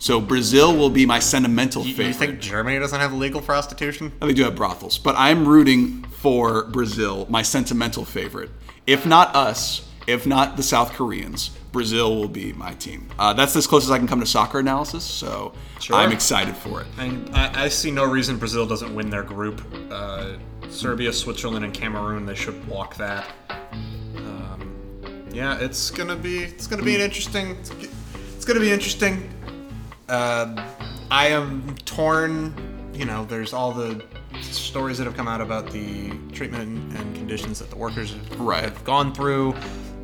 So 0.00 0.20
Brazil 0.20 0.76
will 0.76 0.90
be 0.90 1.06
my 1.06 1.18
sentimental 1.18 1.82
You, 1.84 1.94
favorite. 1.94 2.06
you 2.08 2.14
think 2.14 2.40
Germany 2.40 2.78
doesn't 2.78 3.00
have 3.00 3.12
legal 3.14 3.40
prostitution? 3.40 4.12
Oh, 4.20 4.26
they 4.26 4.34
do 4.34 4.44
have 4.44 4.54
brothels, 4.54 4.98
but 4.98 5.14
I'm 5.16 5.48
rooting 5.48 6.02
for 6.04 6.64
Brazil, 6.66 7.26
my 7.30 7.42
sentimental 7.42 8.04
favorite. 8.04 8.50
If 8.86 9.06
not 9.06 9.34
us, 9.34 9.88
if 10.06 10.26
not 10.26 10.58
the 10.58 10.62
South 10.62 10.92
Koreans, 10.92 11.50
Brazil 11.72 12.14
will 12.16 12.28
be 12.28 12.52
my 12.52 12.74
team. 12.74 13.08
Uh, 13.18 13.32
that's 13.32 13.56
as 13.56 13.66
close 13.66 13.84
as 13.84 13.90
I 13.90 13.96
can 13.98 14.06
come 14.06 14.20
to 14.20 14.26
soccer 14.26 14.58
analysis, 14.58 15.04
so 15.04 15.52
Sure. 15.80 15.96
I'm 15.96 16.12
excited 16.12 16.54
for 16.56 16.82
it. 16.82 16.86
And 16.98 17.34
I, 17.34 17.64
I 17.64 17.68
see 17.68 17.90
no 17.90 18.04
reason 18.04 18.36
Brazil 18.38 18.66
doesn't 18.66 18.94
win 18.94 19.10
their 19.10 19.22
group. 19.22 19.62
Uh, 19.90 20.34
Serbia, 20.68 21.12
Switzerland, 21.12 21.64
and 21.64 21.72
Cameroon. 21.74 22.24
They 22.26 22.34
should 22.34 22.66
walk 22.68 22.96
that. 22.96 23.26
Yeah, 25.34 25.58
it's 25.58 25.90
gonna 25.90 26.16
be 26.16 26.38
it's 26.44 26.66
gonna 26.66 26.82
be 26.82 26.94
an 26.94 27.00
interesting 27.00 27.56
it's, 28.36 28.44
gonna 28.44 28.60
be 28.60 28.70
interesting. 28.72 29.28
Um 30.08 30.60
I 31.10 31.28
am 31.28 31.74
torn. 31.84 32.54
You 32.94 33.04
know, 33.04 33.24
there's 33.24 33.52
all 33.52 33.72
the 33.72 34.02
stories 34.40 34.98
that 34.98 35.04
have 35.04 35.16
come 35.16 35.28
out 35.28 35.40
about 35.40 35.70
the 35.70 36.10
treatment 36.32 36.94
and 36.96 37.14
conditions 37.16 37.58
that 37.58 37.70
the 37.70 37.76
workers 37.76 38.12
have, 38.12 38.40
Right. 38.40 38.62
have 38.62 38.82
gone 38.84 39.12
through. 39.12 39.54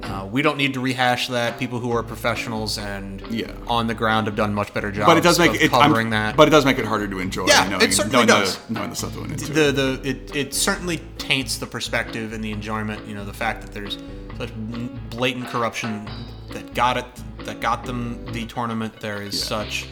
Uh, 0.02 0.26
we 0.30 0.40
don't 0.42 0.56
need 0.56 0.72
to 0.74 0.80
rehash 0.80 1.28
that. 1.28 1.58
People 1.58 1.78
who 1.78 1.92
are 1.92 2.02
professionals 2.02 2.78
and 2.78 3.20
Yeah. 3.30 3.52
on 3.68 3.86
the 3.86 3.94
ground 3.94 4.26
have 4.26 4.34
done 4.36 4.54
much 4.54 4.72
better 4.74 4.90
jobs. 4.90 5.06
But 5.06 5.18
it 5.18 5.22
does 5.22 5.38
make 5.38 5.54
it 5.54 5.72
I'm- 5.72 5.82
covering 5.82 6.10
that. 6.10 6.36
But 6.36 6.48
it 6.48 6.50
does 6.50 6.64
make 6.64 6.78
it 6.78 6.84
harder 6.86 7.06
to 7.06 7.18
enjoy. 7.20 7.46
Yeah, 7.46 7.68
knowing, 7.68 7.82
it 7.82 7.92
certainly 7.92 8.16
knowing 8.16 8.26
does. 8.28 8.56
The, 8.56 8.72
knowing 8.72 8.90
the 8.90 8.96
stuff 8.96 9.12
that 9.12 9.20
went 9.20 9.32
into 9.32 9.52
it. 9.52 9.54
the 9.54 9.72
the 9.72 10.08
it, 10.08 10.34
it 10.34 10.54
certainly 10.54 11.00
taints 11.18 11.58
the 11.58 11.66
perspective 11.66 12.32
and 12.32 12.42
the 12.42 12.50
enjoyment. 12.50 13.06
You 13.06 13.14
know, 13.14 13.24
the 13.24 13.32
fact 13.34 13.60
that 13.62 13.72
there's 13.72 13.98
blatant 14.46 15.48
corruption 15.48 16.08
that 16.50 16.74
got 16.74 16.96
it 16.96 17.06
that 17.44 17.60
got 17.60 17.84
them 17.84 18.24
the 18.32 18.46
tournament. 18.46 19.00
There 19.00 19.22
is 19.22 19.42
such 19.42 19.86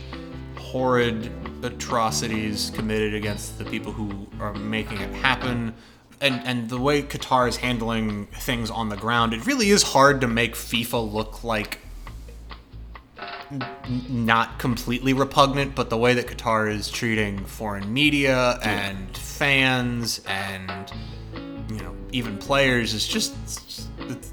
horrid 0.56 1.30
atrocities 1.62 2.70
committed 2.74 3.14
against 3.14 3.58
the 3.58 3.64
people 3.64 3.92
who 3.92 4.26
are 4.40 4.54
making 4.54 5.00
it 5.00 5.12
happen. 5.14 5.74
And, 6.20 6.40
and 6.44 6.68
the 6.68 6.78
way 6.78 7.02
Qatar 7.02 7.48
is 7.48 7.56
handling 7.56 8.26
things 8.26 8.70
on 8.70 8.88
the 8.88 8.96
ground, 8.96 9.32
it 9.32 9.46
really 9.46 9.70
is 9.70 9.82
hard 9.82 10.20
to 10.20 10.26
make 10.26 10.54
FIFA 10.54 11.12
look 11.12 11.44
like 11.44 11.78
not 14.08 14.58
completely 14.58 15.12
repugnant, 15.12 15.74
but 15.74 15.90
the 15.90 15.96
way 15.96 16.14
that 16.14 16.26
Qatar 16.26 16.70
is 16.70 16.90
treating 16.90 17.44
foreign 17.44 17.92
media 17.92 18.58
and 18.62 19.16
fans 19.16 20.20
and 20.26 20.92
you 21.70 21.78
know 21.78 21.94
even 22.12 22.36
players 22.38 22.94
is 22.94 23.06
just 23.06 23.34
it's- 23.98 24.32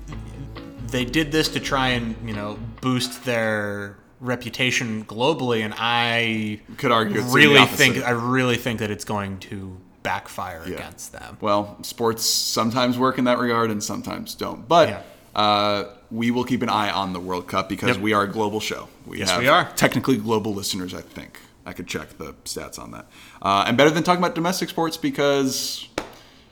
they 0.95 1.05
did 1.05 1.31
this 1.31 1.49
to 1.49 1.59
try 1.59 1.89
and 1.89 2.15
you 2.27 2.33
know 2.33 2.57
boost 2.81 3.23
their 3.25 3.97
reputation 4.21 5.03
globally, 5.05 5.59
and 5.63 5.73
I 5.77 6.61
Could 6.77 6.91
argue 6.91 7.19
it's 7.19 7.31
doing 7.33 7.49
the 7.53 7.55
really 7.55 7.65
think 7.67 7.97
I 8.03 8.11
really 8.11 8.55
think 8.57 8.79
that 8.79 8.89
it's 8.91 9.05
going 9.05 9.39
to 9.49 9.77
backfire 10.03 10.61
against 10.63 11.11
them. 11.11 11.37
Well, 11.41 11.77
sports 11.81 12.23
sometimes 12.25 12.97
work 12.97 13.17
in 13.17 13.25
that 13.25 13.39
regard 13.39 13.71
and 13.71 13.83
sometimes 13.83 14.35
don't. 14.35 14.67
But 14.67 14.89
Yeah. 14.89 15.01
uh, 15.41 15.83
we 16.11 16.29
will 16.31 16.43
keep 16.43 16.61
an 16.61 16.69
eye 16.69 16.91
on 16.91 17.11
the 17.13 17.19
World 17.19 17.47
Cup 17.47 17.67
because 17.67 17.89
Yep. 17.95 17.99
we 18.01 18.13
are 18.13 18.23
a 18.23 18.27
global 18.31 18.59
show. 18.59 18.87
We 19.07 19.17
Yes, 19.19 19.31
have 19.31 19.41
we 19.41 19.47
are. 19.47 19.67
technically 19.75 20.17
global 20.17 20.53
listeners, 20.53 20.93
I 20.93 21.01
think. 21.01 21.39
I 21.65 21.73
could 21.73 21.87
check 21.87 22.17
the 22.19 22.33
stats 22.45 22.77
on 22.77 22.91
that. 22.91 23.07
Uh, 23.41 23.65
and 23.67 23.75
better 23.75 23.89
than 23.89 24.03
talking 24.03 24.23
about 24.23 24.35
domestic 24.35 24.69
sports 24.69 24.95
because 24.95 25.87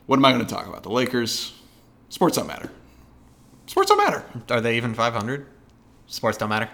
what 0.08 0.18
am 0.18 0.26
I 0.26 0.32
going 0.34 0.44
to 0.46 0.52
talk 0.54 0.66
about? 0.66 0.82
The 0.84 0.90
Lakers. 0.90 1.54
Sports 2.10 2.38
don't 2.38 2.48
matter. 2.48 2.70
Sports 3.68 3.90
don't 3.90 3.98
matter. 3.98 4.26
Are 4.50 4.62
they 4.62 4.78
even 4.78 4.94
500? 4.94 5.46
Sports 6.08 6.38
don't 6.38 6.50
matter. 6.50 6.70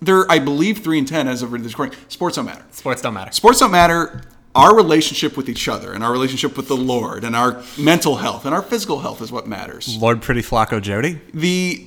They're, 0.00 0.30
I 0.30 0.38
believe, 0.38 0.78
three 0.78 0.98
and 0.98 1.06
ten 1.06 1.28
as 1.28 1.42
of 1.42 1.50
this 1.50 1.72
recording. 1.72 1.98
Sports 2.08 2.36
don't 2.36 2.46
matter. 2.46 2.64
Sports 2.70 3.02
don't 3.02 3.14
matter. 3.14 3.32
Sports 3.32 3.60
don't 3.60 3.70
matter. 3.70 4.22
Our 4.54 4.74
relationship 4.74 5.36
with 5.36 5.48
each 5.48 5.68
other 5.68 5.92
and 5.92 6.02
our 6.02 6.10
relationship 6.10 6.56
with 6.56 6.66
the 6.68 6.76
Lord 6.76 7.22
and 7.22 7.36
our 7.36 7.62
mental 7.78 8.16
health 8.16 8.44
and 8.44 8.52
our 8.54 8.62
physical 8.62 9.00
health 9.00 9.20
is 9.22 9.30
what 9.30 9.46
matters. 9.46 9.96
Lord 9.98 10.22
Pretty 10.22 10.42
Flacko 10.42 10.80
Jodye. 10.80 11.20
the 11.32 11.86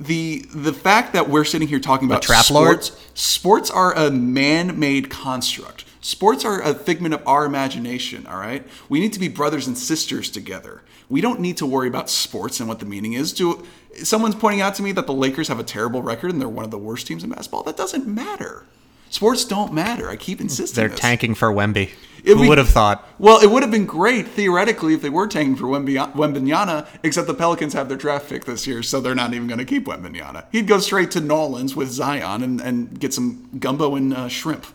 the 0.00 0.44
the 0.52 0.72
fact 0.72 1.12
that 1.12 1.28
we're 1.28 1.44
sitting 1.44 1.68
here 1.68 1.78
talking 1.78 2.08
about 2.08 2.22
trap 2.22 2.48
lord? 2.50 2.82
sports 2.82 3.06
sports 3.14 3.70
are 3.70 3.94
a 3.94 4.10
man-made 4.10 5.10
construct 5.10 5.84
sports 6.00 6.44
are 6.44 6.60
a 6.62 6.74
figment 6.74 7.12
of 7.14 7.22
our 7.26 7.44
imagination 7.44 8.26
all 8.26 8.38
right 8.38 8.66
we 8.88 9.00
need 9.00 9.12
to 9.12 9.20
be 9.20 9.28
brothers 9.28 9.66
and 9.66 9.76
sisters 9.76 10.30
together 10.30 10.82
we 11.08 11.20
don't 11.20 11.40
need 11.40 11.56
to 11.56 11.66
worry 11.66 11.88
about 11.88 12.08
sports 12.08 12.58
and 12.60 12.68
what 12.68 12.78
the 12.78 12.86
meaning 12.86 13.12
is 13.12 13.32
to 13.32 13.64
someone's 14.02 14.34
pointing 14.34 14.60
out 14.60 14.74
to 14.74 14.82
me 14.82 14.92
that 14.92 15.06
the 15.06 15.12
lakers 15.12 15.48
have 15.48 15.58
a 15.58 15.64
terrible 15.64 16.02
record 16.02 16.30
and 16.30 16.40
they're 16.40 16.48
one 16.48 16.64
of 16.64 16.70
the 16.70 16.78
worst 16.78 17.06
teams 17.06 17.22
in 17.22 17.30
basketball 17.30 17.62
that 17.62 17.76
doesn't 17.76 18.06
matter 18.06 18.64
sports 19.10 19.44
don't 19.44 19.72
matter 19.72 20.08
i 20.08 20.16
keep 20.16 20.40
insisting 20.40 20.74
They're 20.80 20.88
this. 20.88 21.00
tanking 21.00 21.34
for 21.34 21.50
Wemby. 21.52 21.90
It 22.22 22.36
Who 22.36 22.48
would 22.48 22.58
have 22.58 22.68
thought? 22.68 23.08
Well, 23.18 23.40
it 23.42 23.46
would 23.50 23.62
have 23.62 23.70
been 23.70 23.86
great 23.86 24.28
theoretically 24.28 24.92
if 24.92 25.00
they 25.00 25.08
were 25.08 25.26
tanking 25.26 25.56
for 25.56 25.64
Wemby- 25.64 26.12
Wembanyama, 26.12 26.86
except 27.02 27.26
the 27.26 27.32
Pelicans 27.32 27.72
have 27.72 27.88
their 27.88 27.96
draft 27.96 28.28
pick 28.28 28.44
this 28.44 28.66
year, 28.66 28.82
so 28.82 29.00
they're 29.00 29.14
not 29.14 29.32
even 29.32 29.48
going 29.48 29.56
to 29.58 29.64
keep 29.64 29.86
Wembanyama. 29.86 30.44
He'd 30.52 30.66
go 30.66 30.80
straight 30.80 31.10
to 31.12 31.20
Nolans 31.22 31.74
with 31.74 31.88
Zion 31.88 32.42
and, 32.42 32.60
and 32.60 33.00
get 33.00 33.14
some 33.14 33.48
gumbo 33.58 33.94
and 33.94 34.12
uh, 34.12 34.28
shrimp. 34.28 34.66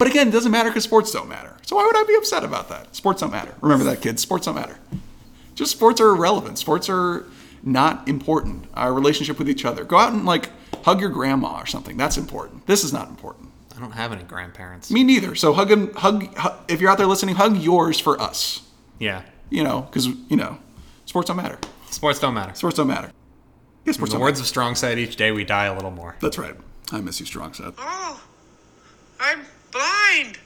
But 0.00 0.08
again, 0.08 0.28
it 0.28 0.30
doesn't 0.30 0.50
matter 0.50 0.70
because 0.70 0.84
sports 0.84 1.12
don't 1.12 1.28
matter. 1.28 1.54
So 1.60 1.76
why 1.76 1.84
would 1.84 1.94
I 1.94 2.04
be 2.04 2.14
upset 2.14 2.42
about 2.42 2.70
that? 2.70 2.96
Sports 2.96 3.20
don't 3.20 3.30
matter. 3.30 3.54
Remember 3.60 3.84
that, 3.84 4.00
kids. 4.00 4.22
Sports 4.22 4.46
don't 4.46 4.54
matter. 4.54 4.78
Just 5.54 5.72
sports 5.72 6.00
are 6.00 6.08
irrelevant. 6.08 6.58
Sports 6.58 6.88
are 6.88 7.26
not 7.62 8.08
important. 8.08 8.64
Our 8.72 8.94
relationship 8.94 9.38
with 9.38 9.46
each 9.46 9.66
other. 9.66 9.84
Go 9.84 9.98
out 9.98 10.14
and 10.14 10.24
like 10.24 10.48
hug 10.84 11.02
your 11.02 11.10
grandma 11.10 11.60
or 11.60 11.66
something. 11.66 11.98
That's 11.98 12.16
important. 12.16 12.66
This 12.66 12.82
is 12.82 12.94
not 12.94 13.10
important. 13.10 13.50
I 13.76 13.80
don't 13.80 13.92
have 13.92 14.10
any 14.10 14.22
grandparents. 14.22 14.90
Me 14.90 15.04
neither. 15.04 15.34
So 15.34 15.52
hug 15.52 15.70
him. 15.70 15.92
Hug, 15.92 16.34
hug. 16.34 16.54
If 16.66 16.80
you're 16.80 16.90
out 16.90 16.96
there 16.96 17.06
listening, 17.06 17.34
hug 17.34 17.58
yours 17.58 18.00
for 18.00 18.18
us. 18.18 18.62
Yeah. 18.98 19.20
You 19.50 19.62
know, 19.64 19.82
because 19.82 20.06
you 20.06 20.36
know, 20.36 20.56
sports 21.04 21.28
don't 21.28 21.36
matter. 21.36 21.58
Sports 21.90 22.18
don't 22.20 22.32
matter. 22.32 22.54
Sports 22.54 22.78
don't 22.78 22.86
matter. 22.86 23.12
Yeah, 23.84 23.92
sports 23.92 24.14
In 24.14 24.18
the 24.18 24.22
words 24.22 24.38
matter. 24.38 24.44
of 24.44 24.48
Strong 24.48 24.76
Side, 24.76 24.98
each 24.98 25.16
day 25.16 25.30
we 25.30 25.44
die 25.44 25.66
a 25.66 25.74
little 25.74 25.90
more. 25.90 26.16
That's 26.20 26.38
right. 26.38 26.54
I 26.90 27.02
miss 27.02 27.20
you, 27.20 27.26
strong 27.26 27.52
Side. 27.52 27.74
Oh, 27.76 28.22
I'm 29.20 29.40
blind. 29.72 30.38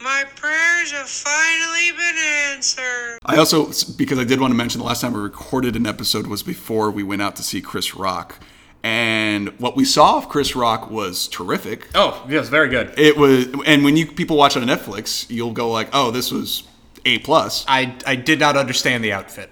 My 0.00 0.24
prayers 0.36 0.92
have 0.92 1.08
finally 1.08 1.90
been 1.92 2.16
answered. 2.52 3.18
I 3.24 3.36
also, 3.38 3.70
because 3.96 4.18
I 4.18 4.24
did 4.24 4.40
want 4.40 4.50
to 4.50 4.54
mention 4.56 4.78
the 4.78 4.86
last 4.86 5.00
time 5.00 5.14
we 5.14 5.20
recorded 5.20 5.74
an 5.74 5.86
episode 5.86 6.26
was 6.26 6.42
before 6.42 6.90
we 6.90 7.02
went 7.02 7.22
out 7.22 7.34
to 7.36 7.42
see 7.42 7.62
Chris 7.62 7.94
Rock, 7.96 8.38
and 8.82 9.48
what 9.58 9.74
we 9.74 9.84
saw 9.84 10.18
of 10.18 10.28
Chris 10.28 10.54
Rock 10.54 10.90
was 10.90 11.28
terrific. 11.28 11.88
Oh, 11.94 12.24
yes, 12.28 12.48
very 12.48 12.68
good. 12.68 12.92
It 12.98 13.16
was, 13.16 13.46
and 13.64 13.84
when 13.84 13.96
you 13.96 14.06
people 14.06 14.36
watch 14.36 14.56
it 14.56 14.62
on 14.62 14.68
Netflix, 14.68 15.28
you'll 15.30 15.52
go 15.52 15.70
like, 15.70 15.88
"Oh, 15.92 16.10
this 16.10 16.30
was 16.30 16.64
a 17.06 17.18
plus." 17.20 17.64
I, 17.66 17.96
I 18.06 18.16
did 18.16 18.38
not 18.38 18.56
understand 18.56 19.02
the 19.02 19.12
outfit. 19.12 19.50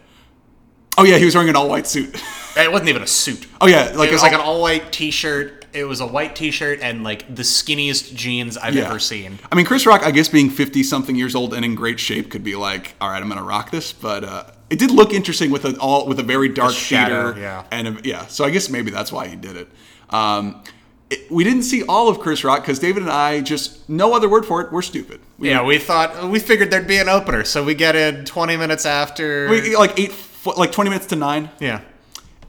Oh 0.97 1.05
yeah, 1.05 1.17
he 1.19 1.25
was 1.25 1.35
wearing 1.35 1.49
an 1.51 1.57
all 1.57 1.69
white 1.69 1.87
suit. 1.87 2.15
It 2.57 2.71
wasn't 2.71 2.91
even 2.91 3.03
a 3.03 3.07
suit. 3.07 3.49
Oh 3.61 3.67
yeah, 3.67 3.93
like 3.97 4.11
it 4.11 4.13
was 4.13 4.23
an 4.23 4.27
like 4.27 4.35
an 4.35 4.41
all- 4.41 4.57
all 4.57 4.61
white 4.61 4.93
t 4.93 5.11
shirt. 5.11 5.64
It 5.75 5.85
was 5.85 6.01
a 6.01 6.07
white 6.07 6.37
t 6.37 6.51
shirt 6.51 6.79
and 6.83 7.03
like 7.03 7.27
the 7.35 7.43
skinniest 7.43 8.15
jeans 8.15 8.57
I've 8.57 8.75
Yeah. 8.75 8.87
ever 8.87 8.99
seen. 8.99 9.39
I 9.51 9.57
mean, 9.57 9.67
Chris 9.67 9.87
Rock, 9.87 10.03
I 10.05 10.11
guess 10.13 10.29
being 10.29 10.49
50 10.51 10.83
something 10.83 11.17
years 11.17 11.35
old 11.35 11.53
and 11.53 11.65
in 11.65 11.75
great 11.75 11.99
shape 11.99 12.31
could 12.31 12.45
be 12.45 12.55
like, 12.55 12.95
all 13.01 13.11
right, 13.11 13.21
I'm 13.21 13.29
going 13.29 13.39
to 13.41 13.45
rock 13.47 13.71
this. 13.71 13.93
But 13.93 14.23
uh, 14.25 14.45
it 14.71 14.79
did 14.79 14.91
look 14.93 15.13
interesting 15.13 15.51
with 15.51 15.65
an 15.65 15.77
all 15.79 16.07
with 16.07 16.19
a 16.21 16.23
very 16.23 16.49
dark 16.49 16.73
shadow, 16.75 17.33
theater. 17.33 17.41
yeah. 17.41 17.65
And 17.71 17.89
a, 17.89 17.97
yeah, 18.05 18.27
so 18.27 18.45
I 18.45 18.51
guess 18.51 18.69
maybe 18.71 18.91
that's 18.91 19.11
why 19.13 19.27
he 19.27 19.37
did 19.37 19.57
it. 19.57 19.69
Um, 20.11 20.63
it- 21.11 21.31
we 21.31 21.45
didn't 21.45 21.65
see 21.65 21.83
all 21.85 22.09
of 22.09 22.19
Chris 22.21 22.45
Rock 22.45 22.61
because 22.63 22.79
David 22.79 23.03
and 23.03 23.11
I 23.13 23.41
just, 23.41 23.89
no 23.89 24.15
other 24.15 24.29
word 24.29 24.47
for 24.47 24.61
it, 24.63 24.73
we're 24.73 24.81
stupid. 24.83 25.21
We, 25.39 25.51
Yeah, 25.51 25.63
we 25.65 25.79
thought 25.79 26.31
we 26.31 26.39
figured 26.39 26.71
there'd 26.71 26.87
be 26.87 26.99
an 26.99 27.09
opener, 27.09 27.45
so 27.45 27.63
we 27.65 27.75
get 27.75 27.95
in 27.97 28.25
20 28.25 28.57
minutes 28.57 28.87
after. 28.87 29.49
we 29.49 29.77
like 29.77 29.99
eight, 29.99 30.13
fo- 30.13 30.53
like 30.57 30.73
20 30.73 30.89
minutes 30.91 31.07
to 31.07 31.17
nine. 31.17 31.51
yeah, 31.61 31.81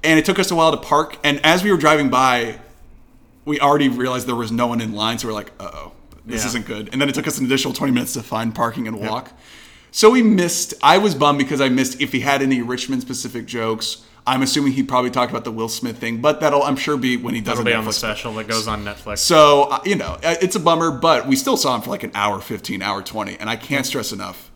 and 0.04 0.20
it 0.20 0.26
took 0.26 0.38
us 0.40 0.52
a 0.52 0.56
while 0.56 0.72
to 0.72 0.78
park. 0.78 1.18
And 1.24 1.44
as 1.44 1.64
we 1.64 1.72
were 1.72 1.78
driving 1.78 2.10
by, 2.10 2.60
we 3.46 3.60
already 3.60 3.90
realized 3.90 4.28
there 4.28 4.36
was 4.36 4.52
no 4.52 4.68
one 4.68 4.82
in 4.82 4.94
line, 4.94 5.18
so 5.20 5.28
we're 5.28 5.34
like, 5.34 5.52
"Uh 5.60 5.70
oh, 5.74 5.92
this 6.26 6.42
Yeah. 6.42 6.48
isn't 6.50 6.66
good." 6.66 6.90
And 6.92 7.00
then 7.02 7.08
it 7.10 7.16
took 7.16 7.28
us 7.28 7.38
an 7.38 7.46
additional 7.46 7.74
twenty 7.74 7.94
minutes 7.94 8.14
to 8.14 8.24
find 8.24 8.54
parking 8.54 8.88
and 8.88 9.00
walk. 9.00 9.32
So 9.92 10.10
we 10.10 10.22
missed. 10.22 10.74
I 10.84 10.98
was 10.98 11.16
bummed 11.16 11.38
because 11.40 11.62
I 11.62 11.70
missed 11.70 12.02
if 12.02 12.12
he 12.12 12.20
had 12.20 12.42
any 12.42 12.62
Richmond 12.62 13.02
specific 13.02 13.46
jokes. 13.46 14.04
I'm 14.28 14.42
assuming 14.42 14.74
he 14.74 14.82
probably 14.82 15.12
talked 15.12 15.32
about 15.32 15.44
the 15.44 15.52
Will 15.52 15.70
Smith 15.70 16.00
thing, 16.00 16.18
but 16.20 16.40
that'll 16.40 16.64
I'm 16.64 16.76
sure 16.76 16.98
be 16.98 17.16
when 17.16 17.36
he 17.36 17.42
does 17.42 17.60
that'll 17.60 17.64
be 17.64 17.74
on 17.74 17.86
the 17.86 17.92
Netflix 17.92 17.94
special 17.94 18.34
that 18.34 18.48
goes 18.48 18.68
on 18.68 18.84
Netflix. 18.84 19.20
so, 19.20 19.66
uh, 19.70 19.80
you 19.86 19.96
know, 19.96 20.18
uh, 20.24 20.36
it's 20.42 20.56
a 20.56 20.60
bummer, 20.60 20.90
but 20.90 21.28
we 21.28 21.36
still 21.36 21.58
saw 21.58 21.76
him 21.76 21.82
for 21.84 21.92
like 21.92 22.02
an 22.02 22.10
hour 22.16 22.42
15, 22.42 22.82
hour 22.82 23.04
20. 23.04 23.38
And 23.38 23.48
I 23.52 23.56
can't 23.56 23.86
stress 23.86 24.12
enough 24.12 24.50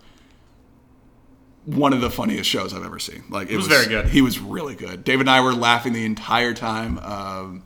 one 1.65 1.93
of 1.93 2.01
the 2.01 2.10
funniest 2.10 2.50
shows 2.50 2.74
I've 2.74 2.84
ever 2.84 2.98
seen. 2.98 3.24
Like, 3.29 3.51
it, 3.51 3.58
was 3.58 3.67
very 3.67 3.86
good. 3.86 4.08
He 4.08 4.22
was 4.24 4.39
really 4.39 4.74
good. 4.74 5.03
David 5.03 5.22
and 5.22 5.29
I 5.29 5.41
were 5.41 5.53
laughing 5.53 5.93
the 5.93 6.03
entire 6.05 6.55
time. 6.55 6.98
Um, 7.00 7.63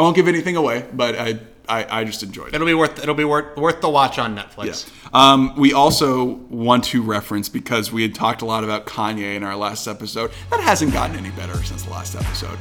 I 0.00 0.02
won't 0.02 0.16
give 0.16 0.28
anything 0.28 0.56
away, 0.56 0.86
but 0.94 1.14
I, 1.14 1.38
I, 1.68 2.00
I 2.00 2.04
just 2.04 2.22
enjoyed 2.22 2.48
it. 2.48 2.54
it'll 2.54 2.66
be 2.66 2.72
worth 2.72 3.02
it'll 3.02 3.14
be 3.14 3.24
worth 3.26 3.54
worth 3.58 3.82
the 3.82 3.90
watch 3.90 4.18
on 4.18 4.34
Netflix. 4.34 4.90
Yeah. 4.90 5.10
Um, 5.12 5.54
we 5.56 5.74
also 5.74 6.24
want 6.48 6.84
to 6.84 7.02
reference 7.02 7.50
because 7.50 7.92
we 7.92 8.00
had 8.00 8.14
talked 8.14 8.40
a 8.40 8.46
lot 8.46 8.64
about 8.64 8.86
Kanye 8.86 9.36
in 9.36 9.42
our 9.44 9.54
last 9.54 9.86
episode. 9.86 10.30
That 10.48 10.60
hasn't 10.60 10.94
gotten 10.94 11.16
any 11.16 11.28
better 11.32 11.54
since 11.64 11.82
the 11.82 11.90
last 11.90 12.14
episode. 12.16 12.58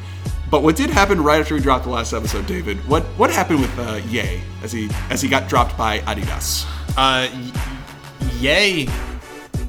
But 0.52 0.64
what 0.64 0.76
did 0.76 0.90
happen 0.90 1.24
right 1.24 1.40
after 1.40 1.54
we 1.56 1.62
dropped 1.62 1.86
the 1.86 1.92
last 1.92 2.12
episode, 2.12 2.46
David? 2.46 2.76
What 2.90 3.04
what 3.18 3.32
happened 3.32 3.62
with 3.62 3.80
uh, 3.80 4.02
Ye 4.10 4.42
as 4.62 4.74
he 4.74 4.90
as 5.10 5.22
he 5.22 5.30
got 5.30 5.48
dropped 5.48 5.78
by 5.78 6.00
Adidas? 6.00 6.66
Uh, 6.98 7.30
Ye 8.42 8.90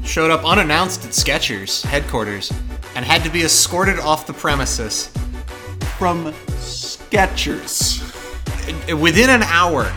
showed 0.03 0.33
up 0.33 0.45
unannounced 0.45 1.05
at 1.05 1.13
Skechers 1.13 1.85
headquarters 1.85 2.53
and 2.97 3.05
had 3.05 3.23
to 3.23 3.31
be 3.31 3.43
escorted 3.45 4.01
off 4.01 4.27
the 4.27 4.33
premises 4.33 5.07
From 5.99 6.35
Skechers. 7.11 8.01
within 9.01 9.31
an 9.31 9.43
hour. 9.45 9.93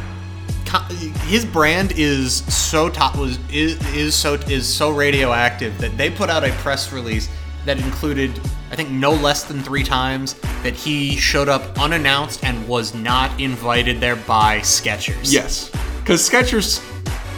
His 1.26 1.46
brand 1.46 1.94
is 1.96 2.44
so 2.54 2.90
top 2.90 3.16
was 3.16 3.38
is, 3.52 3.80
is 3.96 4.16
so 4.16 4.34
is 4.34 4.68
so 4.68 4.90
radioactive 4.90 5.78
that 5.78 5.96
they 5.98 6.10
put 6.10 6.32
out 6.32 6.44
a 6.44 6.52
press 6.54 6.92
release 6.92 7.30
that 7.66 7.80
included 7.80 8.32
I 8.72 8.76
think 8.76 8.90
no 8.90 9.12
less 9.12 9.44
than 9.44 9.62
three 9.62 9.84
times 9.84 10.34
that 10.64 10.74
he 10.74 11.16
showed 11.16 11.48
up 11.48 11.80
unannounced 11.80 12.44
and 12.44 12.68
was 12.68 12.96
not 12.96 13.40
invited 13.40 14.00
there 14.00 14.16
by 14.16 14.62
Skechers. 14.62 15.32
Yes, 15.32 15.70
because 16.00 16.28
Skechers, 16.28 16.82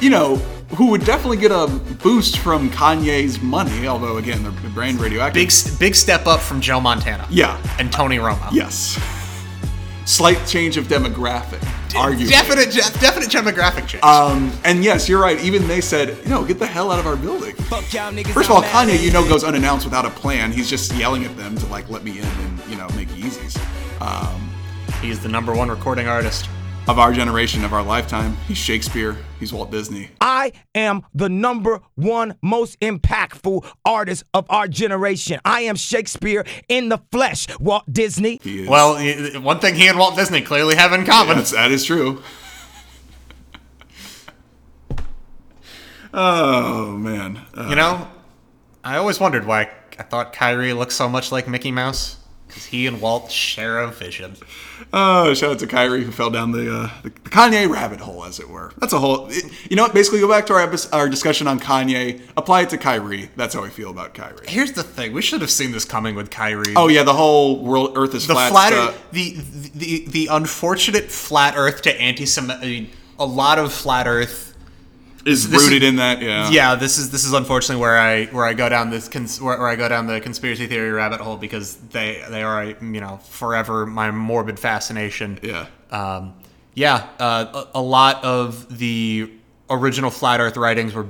you 0.01 0.09
know, 0.09 0.37
who 0.75 0.91
would 0.91 1.03
definitely 1.03 1.37
get 1.37 1.51
a 1.51 1.67
boost 2.01 2.37
from 2.37 2.69
Kanye's 2.69 3.41
money, 3.41 3.85
although 3.85 4.15
again, 4.17 4.43
their 4.43 4.71
brand 4.71 4.99
radioactive. 4.99 5.33
Big 5.33 5.79
big 5.79 5.95
step 5.95 6.25
up 6.25 6.39
from 6.39 6.61
Joe 6.61 6.79
Montana. 6.79 7.27
Yeah. 7.29 7.61
And 7.79 7.91
Tony 7.91 8.17
Romo. 8.17 8.49
Yes. 8.53 8.97
Slight 10.05 10.45
change 10.45 10.77
of 10.77 10.85
demographic, 10.85 11.59
arguably. 11.89 12.29
Definite 12.29 12.73
definite 12.99 13.29
demographic 13.29 13.87
change. 13.87 14.03
Um, 14.03 14.51
and 14.63 14.83
yes, 14.83 15.09
you're 15.09 15.21
right. 15.21 15.39
Even 15.41 15.67
they 15.67 15.81
said, 15.81 16.17
you 16.23 16.29
know, 16.29 16.45
get 16.45 16.59
the 16.59 16.67
hell 16.67 16.91
out 16.91 16.99
of 16.99 17.07
our 17.07 17.15
building. 17.15 17.55
First 17.55 18.49
of 18.49 18.51
all, 18.51 18.63
Kanye, 18.63 19.01
you 19.01 19.11
know, 19.11 19.27
goes 19.27 19.43
unannounced 19.43 19.85
without 19.85 20.05
a 20.05 20.11
plan. 20.11 20.51
He's 20.51 20.69
just 20.69 20.93
yelling 20.95 21.25
at 21.25 21.35
them 21.35 21.57
to 21.57 21.65
like 21.67 21.89
let 21.89 22.03
me 22.03 22.19
in 22.19 22.25
and 22.25 22.59
you 22.69 22.77
know 22.77 22.87
make 22.95 23.09
Yeezys. 23.09 23.59
Um, 23.99 24.45
He's 25.01 25.19
the 25.19 25.29
number 25.29 25.53
one 25.53 25.69
recording 25.69 26.07
artist. 26.07 26.49
Of 26.87 26.99
our 26.99 27.11
generation, 27.13 27.63
of 27.65 27.73
our 27.73 27.81
lifetime, 27.83 28.37
he's 28.47 28.57
Shakespeare. 28.57 29.17
He's 29.39 29.51
Walt 29.51 29.71
Disney. 29.71 30.09
I 30.21 30.53
am 30.73 31.03
the 31.13 31.29
number 31.29 31.81
one 31.95 32.35
most 32.41 32.79
impactful 32.79 33.65
artist 33.83 34.23
of 34.33 34.45
our 34.49 34.67
generation. 34.67 35.39
I 35.43 35.61
am 35.61 35.75
Shakespeare 35.75 36.45
in 36.69 36.89
the 36.89 36.99
flesh, 37.11 37.47
Walt 37.59 37.83
Disney. 37.91 38.39
He 38.43 38.63
is. 38.63 38.69
Well, 38.69 38.95
one 39.41 39.59
thing 39.59 39.75
he 39.75 39.87
and 39.87 39.97
Walt 39.97 40.15
Disney 40.15 40.41
clearly 40.41 40.75
have 40.75 40.93
in 40.93 41.05
common. 41.05 41.37
that's, 41.37 41.51
that 41.51 41.71
is 41.71 41.83
true. 41.85 42.21
Oh 46.17 46.91
man. 46.95 47.41
Uh, 47.53 47.67
You 47.69 47.75
know, 47.75 48.07
I 48.85 48.95
always 48.95 49.19
wondered 49.19 49.45
why 49.45 49.69
I 49.99 50.03
thought 50.03 50.31
Kyrie 50.31 50.71
looked 50.71 50.93
so 50.93 51.09
much 51.09 51.29
like 51.29 51.45
Mickey 51.45 51.71
Mouse. 51.71 52.15
Because 52.47 52.65
he 52.65 52.85
and 52.87 53.01
Walt 53.01 53.31
share 53.31 53.79
a 53.79 53.89
vision. 53.89 54.35
Oh, 54.93 55.33
shout 55.33 55.51
out 55.51 55.59
to 55.59 55.67
Kyrie 55.67 56.03
who 56.03 56.11
fell 56.11 56.29
down 56.29 56.51
the, 56.51 56.71
uh, 56.73 56.89
the, 57.01 57.09
the 57.09 57.29
Kanye 57.31 57.67
rabbit 57.69 57.99
hole, 57.99 58.23
as 58.23 58.39
it 58.39 58.47
were. 58.49 58.71
That's 58.77 58.93
a 58.93 58.99
whole. 58.99 59.27
it- 59.29 59.45
you 59.69 59.75
know 59.75 59.83
what? 59.83 59.93
Basically, 59.93 60.19
go 60.19 60.29
back 60.29 60.45
to 60.47 60.53
our 60.53 60.61
episode, 60.61 60.93
our 60.93 61.09
discussion 61.09 61.47
on 61.47 61.59
Kanye. 61.59 62.21
Apply 62.37 62.61
it 62.61 62.69
to 62.69 62.77
Kyrie. 62.77 63.29
That's 63.35 63.55
how 63.55 63.63
I 63.63 63.69
feel 63.69 63.89
about 63.89 64.13
Kyrie. 64.13 64.45
Here's 64.47 64.73
the 64.73 64.83
thing: 64.83 65.11
we 65.13 65.21
should 65.21 65.41
have 65.41 65.49
seen 65.51 65.71
this 65.71 65.85
coming 65.85 66.15
with 66.15 66.29
Kyrie. 66.29 66.73
Oh 66.75 66.87
yeah, 66.87 67.03
the 67.03 67.13
whole 67.13 67.63
world 67.63 67.93
Earth 67.97 68.13
is 68.13 68.27
the 68.27 68.33
flat. 68.33 68.51
flat, 68.51 68.71
stuff. 68.73 69.11
the, 69.11 69.37
the 69.73 70.05
the 70.07 70.27
unfortunate 70.31 71.11
flat 71.11 71.55
Earth 71.57 71.81
to 71.83 72.01
anti-Semitic 72.01 72.61
I 72.63 72.65
mean, 72.65 72.89
a 73.17 73.25
lot 73.25 73.57
of 73.59 73.73
flat 73.73 74.07
Earth 74.07 74.54
Is 75.25 75.49
this 75.49 75.61
is- 75.61 75.67
rooted 75.67 75.83
in 75.83 75.95
that, 75.95 76.21
yeah. 76.21 76.49
yeah, 76.51 76.75
this 76.75 76.97
is 76.99 77.09
this 77.09 77.25
is 77.25 77.33
unfortunately 77.33 77.81
where 77.81 77.97
I 77.97 78.25
where 78.25 78.45
I 78.45 78.53
go 78.53 78.69
down 78.69 78.91
this 78.91 79.07
cons- 79.09 79.41
where, 79.41 79.57
where 79.57 79.67
I 79.67 79.75
go 79.75 79.89
down 79.89 80.05
the 80.05 80.21
conspiracy 80.21 80.67
theory 80.67 80.91
rabbit 80.91 81.19
hole 81.19 81.35
because 81.37 81.77
they 81.77 82.23
they 82.29 82.43
are 82.43 82.63
you 82.65 83.01
know 83.01 83.17
forever 83.17 83.85
my 83.87 84.11
morbid 84.11 84.59
fascination. 84.59 85.39
Yeah. 85.41 85.65
Um, 85.91 86.33
yeah, 86.75 87.07
uh, 87.19 87.63
a, 87.73 87.79
a 87.79 87.81
lot 87.81 88.23
of 88.23 88.77
the 88.77 89.31
original 89.69 90.11
flat 90.11 90.39
Earth 90.41 90.57
writings 90.57 90.93
were 90.93 91.07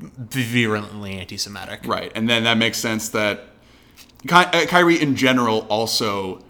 virulently 0.00 1.14
anti-Semitic. 1.18 1.80
Right, 1.86 2.10
and 2.14 2.28
then 2.28 2.44
that 2.44 2.56
makes 2.56 2.78
sense 2.78 3.08
that 3.10 3.44
Ky- 4.26 4.34
uh, 4.34 4.66
Kyrie 4.66 5.00
in 5.00 5.14
general 5.16 5.60
also 5.68 6.42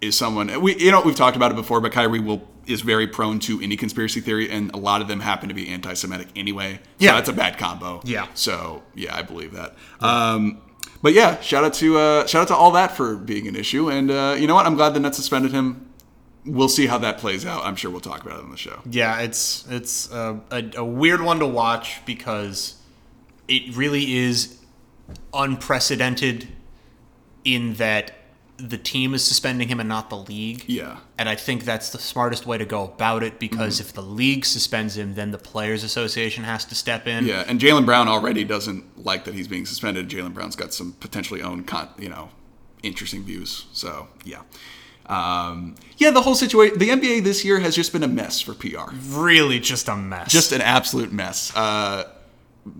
is 0.00 0.16
someone 0.16 0.60
we 0.60 0.76
you 0.78 0.90
know 0.90 1.00
we've 1.02 1.16
talked 1.16 1.36
about 1.36 1.50
it 1.50 1.54
before, 1.54 1.80
but 1.80 1.92
Kyrie 1.92 2.20
will 2.20 2.46
is 2.66 2.80
very 2.82 3.06
prone 3.06 3.38
to 3.40 3.60
any 3.60 3.76
conspiracy 3.76 4.20
theory, 4.20 4.48
and 4.50 4.70
a 4.72 4.76
lot 4.78 5.00
of 5.02 5.08
them 5.08 5.20
happen 5.20 5.48
to 5.48 5.54
be 5.54 5.68
anti-Semitic 5.68 6.28
anyway. 6.36 6.74
So 6.74 6.80
Yeah. 6.98 7.14
that's 7.14 7.28
a 7.28 7.32
bad 7.32 7.58
combo. 7.58 8.00
Yeah. 8.04 8.26
So 8.34 8.82
yeah, 8.94 9.16
I 9.16 9.22
believe 9.22 9.52
that. 9.52 9.74
Um, 10.00 10.58
but 11.02 11.12
yeah, 11.12 11.40
shout 11.40 11.64
out 11.64 11.74
to 11.74 11.98
uh, 11.98 12.26
shout 12.26 12.42
out 12.42 12.48
to 12.48 12.56
all 12.56 12.70
that 12.72 12.96
for 12.96 13.16
being 13.16 13.48
an 13.48 13.56
issue, 13.56 13.90
and 13.90 14.10
uh, 14.10 14.36
you 14.38 14.46
know 14.46 14.54
what? 14.54 14.66
I'm 14.66 14.76
glad 14.76 14.94
the 14.94 15.00
Nets 15.00 15.16
suspended 15.16 15.50
him. 15.52 15.88
We'll 16.44 16.68
see 16.68 16.86
how 16.86 16.98
that 16.98 17.18
plays 17.18 17.44
out. 17.46 17.64
I'm 17.64 17.76
sure 17.76 17.90
we'll 17.90 18.00
talk 18.00 18.22
about 18.22 18.38
it 18.38 18.44
on 18.44 18.50
the 18.50 18.56
show. 18.56 18.80
Yeah, 18.88 19.20
it's 19.20 19.64
it's 19.70 20.10
a, 20.12 20.40
a, 20.50 20.64
a 20.76 20.84
weird 20.84 21.20
one 21.22 21.38
to 21.40 21.46
watch 21.46 22.00
because 22.06 22.76
it 23.48 23.76
really 23.76 24.16
is 24.16 24.58
unprecedented 25.34 26.48
in 27.44 27.74
that 27.74 28.12
the 28.68 28.78
team 28.78 29.12
is 29.12 29.24
suspending 29.24 29.66
him 29.68 29.80
and 29.80 29.88
not 29.88 30.08
the 30.08 30.16
league. 30.16 30.64
Yeah. 30.68 30.98
And 31.18 31.28
I 31.28 31.34
think 31.34 31.64
that's 31.64 31.90
the 31.90 31.98
smartest 31.98 32.46
way 32.46 32.58
to 32.58 32.64
go 32.64 32.84
about 32.84 33.22
it 33.24 33.38
because 33.40 33.80
Mm-hmm. 33.80 33.88
if 33.88 33.92
the 33.94 34.02
league 34.02 34.44
suspends 34.44 34.96
him, 34.96 35.14
then 35.14 35.32
the 35.32 35.38
Players 35.38 35.82
Association 35.82 36.44
has 36.44 36.64
to 36.66 36.74
step 36.74 37.06
in. 37.08 37.26
Yeah, 37.26 37.44
and 37.48 37.58
Jaylen 37.60 37.84
Brown 37.84 38.06
already 38.06 38.44
doesn't 38.44 39.04
like 39.04 39.24
that 39.24 39.34
he's 39.34 39.48
being 39.48 39.66
suspended. 39.66 40.08
Jaylen 40.08 40.32
Brown's 40.32 40.54
got 40.56 40.72
some 40.72 40.92
potentially 41.00 41.42
own, 41.42 41.64
con- 41.64 41.88
you 41.98 42.08
know, 42.08 42.30
interesting 42.84 43.24
views. 43.24 43.66
So 43.72 44.06
yeah, 44.24 44.42
um, 45.06 45.74
yeah. 45.98 46.10
The 46.10 46.22
whole 46.22 46.34
situation, 46.34 46.78
the 46.78 46.88
NBA 46.90 47.24
this 47.24 47.44
year 47.44 47.58
has 47.60 47.74
just 47.74 47.92
been 47.92 48.02
a 48.04 48.08
mess 48.08 48.40
for 48.40 48.54
PR. 48.54 48.92
Really 49.08 49.58
just 49.58 49.88
a 49.88 49.96
mess. 49.96 50.30
Just 50.30 50.52
an 50.52 50.60
absolute 50.60 51.12
mess. 51.12 51.52
Uh, 51.56 52.04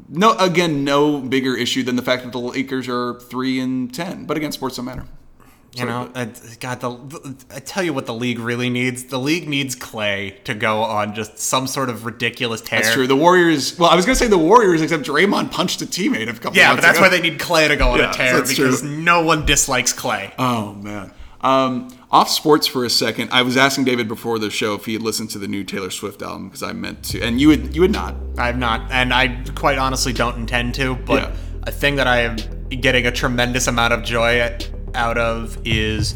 no, 0.09 0.37
again, 0.39 0.85
no 0.85 1.21
bigger 1.21 1.57
issue 1.57 1.83
than 1.83 1.97
the 1.97 2.03
fact 2.03 2.23
that 2.23 2.31
the 2.33 2.39
Lakers 2.39 2.89
are 2.89 3.19
three 3.21 3.59
and 3.59 3.93
ten. 3.93 4.27
But 4.27 4.37
again, 4.37 4.53
sports 4.53 4.77
don't 4.77 4.85
matter. 4.85 5.07
You 5.75 5.87
know, 5.87 6.11
uh, 6.15 6.27
God, 6.61 6.81
the, 6.83 6.91
the, 6.91 7.37
I 7.55 7.59
tell 7.61 7.83
you 7.83 7.95
what 7.95 8.05
the 8.05 8.13
league 8.13 8.39
really 8.39 8.69
needs. 8.69 9.05
The 9.05 9.19
league 9.19 9.49
needs 9.49 9.75
Clay 9.75 10.39
to 10.45 10.53
go 10.53 10.83
on 10.83 11.15
just 11.15 11.39
some 11.39 11.67
sort 11.67 11.89
of 11.89 12.05
ridiculous 12.05 12.61
tear. 12.61 12.83
That's 12.83 12.93
true. 12.93 13.07
The 13.07 13.17
Warriors. 13.17 13.79
Well, 13.79 13.89
I 13.89 13.97
was 13.97 14.05
gonna 14.05 14.17
say 14.17 14.29
the 14.29 14.37
Warriors, 14.37 14.83
except 14.83 15.05
Draymond 15.05 15.51
punched 15.51 15.81
a 15.81 15.87
teammate 15.87 16.29
a 16.29 16.35
couple. 16.35 16.59
Yeah, 16.59 16.75
but 16.75 16.83
that's 16.83 16.99
ago. 16.99 17.07
why 17.07 17.09
they 17.09 17.23
need 17.23 17.39
Clay 17.41 17.69
to 17.69 17.77
go 17.77 17.93
on 17.93 18.01
Yeah, 18.01 18.11
a 18.11 18.13
tear 18.13 18.43
because 18.43 18.83
true. 18.83 18.91
no 18.91 19.23
one 19.23 19.47
dislikes 19.47 19.95
Clay. 19.95 20.35
Oh 20.39 20.75
man. 20.75 21.11
Um, 21.41 21.89
off 22.11 22.29
sports 22.29 22.67
for 22.67 22.85
a 22.85 22.91
second. 22.91 23.31
I 23.33 23.41
was 23.43 23.57
asking 23.57 23.85
David 23.85 24.07
before 24.09 24.39
the 24.39 24.51
show 24.51 24.75
if 24.75 24.85
he 24.85 24.93
had 24.93 25.03
listened 25.03 25.31
to 25.31 25.39
the 25.39 25.49
new 25.49 25.65
Taylor 25.65 25.91
Swift 25.91 26.21
album 26.23 26.49
because 26.49 26.63
I 26.63 26.73
meant 26.73 27.03
to, 27.07 27.21
and 27.23 27.41
you 27.41 27.49
would 27.49 27.75
you 27.75 27.81
would 27.81 27.91
not. 27.91 28.15
I've 28.37 28.59
not, 28.59 28.91
and 28.93 29.15
I 29.15 29.43
quite 29.55 29.79
honestly 29.79 30.13
don't 30.13 30.37
intend 30.37 30.75
to. 30.75 30.97
But 30.97 31.23
Yeah. 31.23 31.37
a 31.63 31.73
thing 31.73 31.97
that 31.97 32.07
I 32.07 32.21
am 32.21 32.37
getting 32.69 33.07
a 33.07 33.11
tremendous 33.11 33.67
amount 33.67 33.95
of 33.95 34.03
joy 34.05 34.39
out 34.95 35.19
of 35.19 35.59
is 35.65 36.15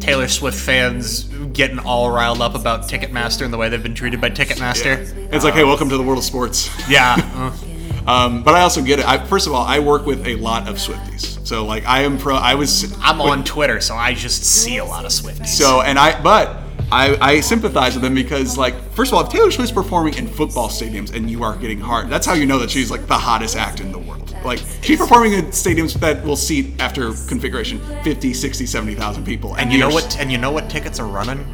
Taylor 0.00 0.28
Swift 0.28 0.58
fans 0.58 1.24
getting 1.52 1.78
all 1.78 2.10
riled 2.10 2.40
up 2.40 2.54
about 2.54 2.82
Ticketmaster 2.88 3.44
and 3.44 3.52
the 3.52 3.58
way 3.58 3.68
they've 3.68 3.82
been 3.82 3.94
treated 3.94 4.20
by 4.20 4.30
Ticketmaster. 4.30 5.32
It's 5.32 5.44
like, 5.44 5.54
hey, 5.54 5.64
welcome 5.64 5.88
to 5.90 5.96
the 5.96 6.02
world 6.02 6.18
of 6.18 6.24
sports. 6.24 6.70
Yeah. 6.88 7.16
uh, 7.18 7.56
Um, 8.04 8.42
but 8.42 8.54
I 8.54 8.62
also 8.62 8.82
get 8.82 8.98
it. 8.98 9.06
I, 9.06 9.24
first 9.24 9.46
of 9.46 9.52
all, 9.52 9.64
I 9.64 9.78
work 9.78 10.06
with 10.06 10.26
a 10.26 10.34
lot 10.34 10.68
of 10.68 10.74
Swifties, 10.76 11.46
so 11.46 11.64
like 11.64 11.86
I 11.86 12.00
am 12.00 12.18
pro. 12.18 12.34
I 12.34 12.56
was 12.56 12.92
I'm 13.00 13.20
on 13.20 13.44
Twitter, 13.44 13.80
so 13.80 13.94
I 13.94 14.12
just 14.12 14.42
see 14.44 14.78
a 14.78 14.84
lot 14.84 15.04
of 15.04 15.12
Swifties. 15.12 15.46
So 15.46 15.82
and 15.82 15.96
I 16.00 16.20
but 16.20 16.64
I, 16.90 17.16
I 17.20 17.40
sympathize 17.40 17.94
with 17.94 18.02
them 18.02 18.14
because 18.14 18.58
like 18.58 18.74
first 18.92 19.12
of 19.12 19.18
all, 19.18 19.24
if 19.24 19.30
Taylor 19.30 19.52
Swift's 19.52 19.72
performing 19.72 20.14
in 20.14 20.26
football 20.26 20.68
stadiums 20.68 21.14
and 21.14 21.30
you 21.30 21.44
are 21.44 21.54
getting 21.56 21.78
hard, 21.78 22.10
that's 22.10 22.26
how 22.26 22.34
you 22.34 22.44
know 22.44 22.58
that 22.58 22.70
she's 22.70 22.90
like 22.90 23.06
the 23.06 23.16
hottest 23.16 23.56
act 23.56 23.78
in 23.78 23.92
the 23.92 23.98
world. 24.00 24.21
Like 24.44 24.60
she's 24.82 24.98
performing 24.98 25.32
in 25.34 25.46
stadiums 25.46 25.94
that 26.00 26.24
will 26.24 26.36
seat 26.36 26.80
after 26.80 27.12
configuration 27.28 27.80
50, 28.02 28.32
60, 28.34 28.66
70,000 28.66 29.24
people. 29.24 29.56
and 29.56 29.72
you 29.72 29.78
know 29.78 29.88
what? 29.88 30.18
And 30.18 30.30
you 30.30 30.38
know 30.38 30.50
what 30.52 30.68
tickets 30.70 30.98
are 31.00 31.06
running? 31.06 31.44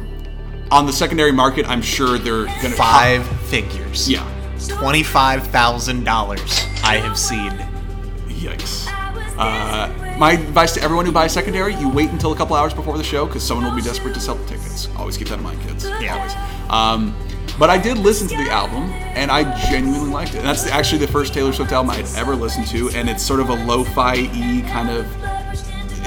On 0.71 0.85
the 0.85 0.93
secondary 0.93 1.31
market, 1.31 1.67
I'm 1.67 1.81
sure 1.81 2.17
they're 2.19 2.45
going 2.45 2.61
to 2.61 2.69
Five 2.71 3.27
figures. 3.47 4.07
Yeah. 4.09 4.23
Twenty-five 4.67 5.47
thousand 5.47 6.03
dollars. 6.03 6.41
I 6.83 6.97
have 6.97 7.17
seen. 7.17 7.51
Yikes. 8.27 8.87
Uh, 9.37 10.15
my 10.19 10.33
advice 10.33 10.73
to 10.73 10.81
everyone 10.81 11.05
who 11.05 11.11
buys 11.11 11.31
secondary: 11.33 11.73
you 11.75 11.89
wait 11.89 12.09
until 12.09 12.33
a 12.33 12.35
couple 12.35 12.55
hours 12.55 12.73
before 12.73 12.97
the 12.97 13.03
show 13.03 13.25
because 13.25 13.41
someone 13.41 13.65
will 13.65 13.75
be 13.75 13.81
desperate 13.81 14.13
to 14.13 14.19
sell 14.19 14.35
the 14.35 14.45
tickets. 14.45 14.89
Always 14.97 15.17
keep 15.17 15.29
that 15.29 15.37
in 15.39 15.43
mind, 15.43 15.61
kids. 15.61 15.85
Yeah. 16.01 16.15
Always. 16.17 16.33
Um, 16.69 17.15
but 17.59 17.69
I 17.69 17.77
did 17.77 17.97
listen 17.97 18.27
to 18.29 18.37
the 18.37 18.49
album, 18.49 18.89
and 19.15 19.29
I 19.29 19.43
genuinely 19.69 20.09
liked 20.09 20.33
it. 20.33 20.37
And 20.37 20.47
that's 20.47 20.65
actually 20.67 20.99
the 20.99 21.11
first 21.11 21.33
Taylor 21.33 21.51
Swift 21.51 21.73
album 21.73 21.91
I 21.91 21.97
had 21.97 22.07
ever 22.15 22.35
listened 22.35 22.67
to, 22.67 22.89
and 22.91 23.09
it's 23.09 23.21
sort 23.21 23.41
of 23.41 23.49
a 23.49 23.53
lo-fi 23.53 24.13
y 24.13 24.65
kind 24.71 24.89
of. 24.89 25.05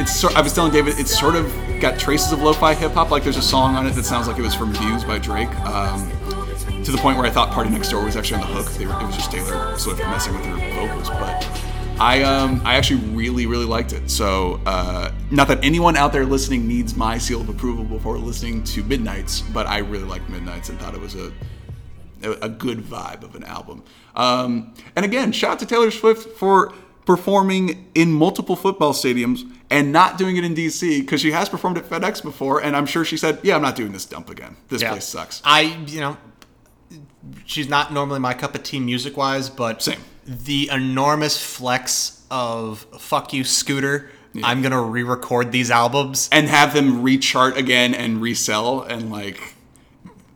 It's. 0.00 0.18
Sort, 0.18 0.34
I 0.34 0.40
was 0.40 0.54
telling 0.54 0.72
David, 0.72 0.98
it's 0.98 1.16
sort 1.16 1.36
of 1.36 1.52
got 1.80 1.98
traces 1.98 2.32
of 2.32 2.40
lo-fi 2.40 2.72
hip 2.74 2.92
hop. 2.92 3.10
Like 3.10 3.22
there's 3.22 3.36
a 3.36 3.42
song 3.42 3.76
on 3.76 3.86
it 3.86 3.90
that 3.90 4.04
sounds 4.04 4.26
like 4.26 4.38
it 4.38 4.42
was 4.42 4.54
from 4.54 4.72
Views 4.72 5.04
by 5.04 5.18
Drake. 5.18 5.54
Um, 5.60 6.10
to 6.84 6.90
the 6.90 6.98
point 6.98 7.16
where 7.16 7.26
I 7.26 7.30
thought 7.30 7.50
PartyNextDoor 7.50 8.04
was 8.04 8.16
actually 8.16 8.42
on 8.42 8.48
the 8.48 8.54
hook. 8.54 8.66
Were, 8.78 9.00
it 9.00 9.06
was 9.06 9.14
just 9.14 9.30
Taylor 9.30 9.76
Swift 9.78 10.00
messing 10.00 10.34
with 10.34 10.44
her 10.46 10.86
vocals, 10.86 11.10
but 11.10 11.71
I 12.02 12.22
um 12.22 12.60
I 12.64 12.74
actually 12.74 13.00
really 13.10 13.46
really 13.46 13.64
liked 13.64 13.92
it. 13.92 14.10
So 14.10 14.60
uh, 14.66 15.12
not 15.30 15.46
that 15.48 15.62
anyone 15.62 15.96
out 15.96 16.12
there 16.12 16.26
listening 16.26 16.66
needs 16.66 16.96
my 16.96 17.16
seal 17.16 17.40
of 17.40 17.48
approval 17.48 17.84
before 17.84 18.18
listening 18.18 18.64
to 18.64 18.82
Midnights, 18.82 19.40
but 19.40 19.68
I 19.68 19.78
really 19.78 20.04
liked 20.04 20.28
Midnights 20.28 20.68
and 20.68 20.80
thought 20.80 20.94
it 20.94 21.00
was 21.00 21.14
a 21.14 21.32
a 22.40 22.48
good 22.48 22.78
vibe 22.78 23.22
of 23.24 23.34
an 23.34 23.42
album. 23.44 23.82
Um, 24.14 24.74
and 24.94 25.04
again, 25.04 25.32
shout 25.32 25.52
out 25.52 25.58
to 25.60 25.66
Taylor 25.66 25.90
Swift 25.90 26.36
for 26.38 26.72
performing 27.04 27.90
in 27.96 28.12
multiple 28.12 28.54
football 28.54 28.92
stadiums 28.92 29.40
and 29.70 29.90
not 29.90 30.18
doing 30.18 30.36
it 30.36 30.44
in 30.44 30.54
DC 30.54 31.00
because 31.00 31.20
she 31.20 31.32
has 31.32 31.48
performed 31.48 31.78
at 31.78 31.84
FedEx 31.88 32.22
before, 32.22 32.62
and 32.62 32.76
I'm 32.76 32.86
sure 32.86 33.04
she 33.04 33.16
said, 33.16 33.38
"Yeah, 33.42 33.56
I'm 33.56 33.62
not 33.62 33.76
doing 33.76 33.92
this 33.92 34.04
dump 34.04 34.28
again. 34.28 34.56
This 34.68 34.82
Yeah. 34.82 34.90
place 34.90 35.04
sucks." 35.04 35.40
I, 35.44 35.60
you 35.86 36.00
know, 36.00 36.16
she's 37.44 37.68
not 37.68 37.92
normally 37.92 38.18
my 38.20 38.34
cup 38.34 38.54
of 38.54 38.62
tea 38.64 38.80
music 38.80 39.16
wise, 39.16 39.48
but 39.48 39.82
Same. 39.82 39.98
The 40.44 40.68
enormous 40.72 41.36
flex 41.42 42.20
of 42.30 42.86
"fuck 42.98 43.32
you, 43.32 43.44
Scooter." 43.44 44.10
I'm 44.42 44.62
gonna 44.62 44.80
re-record 44.80 45.52
these 45.52 45.70
albums. 45.70 46.28
and 46.32 46.48
have 46.48 46.72
them 46.72 47.02
rechart 47.04 47.56
again 47.56 47.94
and 47.94 48.20
resell 48.22 48.80
and 48.80 49.10
like 49.12 49.38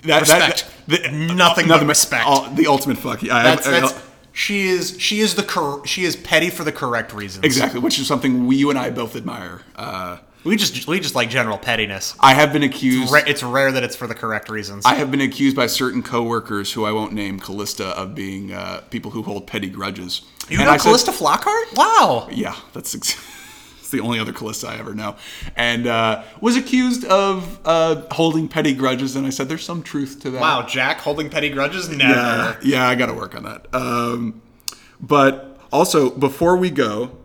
that, 0.03 0.21
Respect. 0.21 0.67
That, 0.89 1.03
that- 1.05 1.13
Nothing 1.15 1.67
but 1.69 1.85
respect. 1.87 2.27
all- 2.27 2.51
the 2.51 2.67
ultimate 2.67 2.99
fuck. 2.99 3.23
Yeah, 3.23 3.37
I- 3.37 3.43
That's, 3.43 3.67
I- 3.67 3.93
she 4.33 4.69
is 4.69 4.97
she 4.99 5.21
is 5.21 5.35
the 5.35 5.43
cor- 5.43 5.87
she 5.87 6.05
is 6.05 6.15
petty 6.15 6.51
for 6.51 6.63
the 6.63 6.73
correct 6.73 7.15
reasons. 7.15 7.43
exactly, 7.45 7.81
which 7.81 7.99
is 7.99 8.07
something 8.07 8.47
we 8.47 8.57
you 8.57 8.69
and 8.69 8.79
I 8.79 8.91
both 8.91 9.17
admire. 9.17 9.63
Uh, 9.75 10.19
We 10.47 10.57
just 10.57 10.87
we 10.87 11.01
just 11.01 11.15
like 11.15 11.29
general 11.29 11.59
pettiness. 11.59 12.15
I 12.21 12.33
have 12.35 12.53
been 12.53 12.63
accused. 12.63 13.13
Ra- 13.13 13.21
It's 13.27 13.43
rare 13.43 13.73
that 13.73 13.83
it's 13.83 13.97
for 13.97 14.07
the 14.07 14.15
correct 14.15 14.49
reasons. 14.49 14.85
I 14.87 14.95
have 14.95 15.11
been 15.11 15.21
accused 15.21 15.57
by 15.57 15.67
certain 15.67 16.03
coworkers 16.03 16.73
who 16.73 16.85
I 16.85 16.93
won't 16.93 17.13
name, 17.13 17.41
Callista, 17.41 17.89
of 17.89 18.15
being 18.15 18.53
uh, 18.53 18.83
people 18.91 19.11
who 19.11 19.23
hold 19.23 19.47
petty 19.47 19.69
grudges. 19.69 20.23
you 20.49 20.59
And 20.59 20.67
know 20.67 20.73
I 20.73 20.77
said- 20.77 20.85
Calista 20.85 21.11
Flockhart? 21.11 21.77
Wow. 21.77 22.29
Yeah, 22.31 22.55
that's 22.73 22.95
ex- 22.95 23.17
it's 23.81 23.91
the 23.91 24.01
only 24.01 24.19
other 24.21 24.33
Callista 24.33 24.69
I 24.69 24.77
ever 24.77 24.95
know, 24.95 25.17
and 25.57 25.87
uh, 25.87 26.23
was 26.41 26.57
accused 26.57 27.05
of 27.07 27.59
uh, 27.65 28.03
holding 28.13 28.47
petty 28.49 28.73
grudges. 28.73 29.17
And 29.17 29.27
I 29.27 29.31
said, 29.31 29.49
"There's 29.49 29.65
some 29.65 29.83
truth 29.83 30.21
to 30.23 30.31
that." 30.31 30.41
Wow, 30.41 30.63
Jack 30.67 31.01
holding 31.01 31.29
petty 31.29 31.51
grudges? 31.51 31.89
Never. 31.89 32.13
Yeah, 32.13 32.57
yeah, 32.63 32.89
I 32.89 32.95
got 32.95 33.07
to 33.07 33.15
work 33.15 33.35
on 33.35 33.43
that. 33.45 33.67
Um, 33.75 34.41
but 35.01 35.59
also, 35.73 36.11
before 36.11 36.57
we 36.57 36.71
go, 36.71 37.17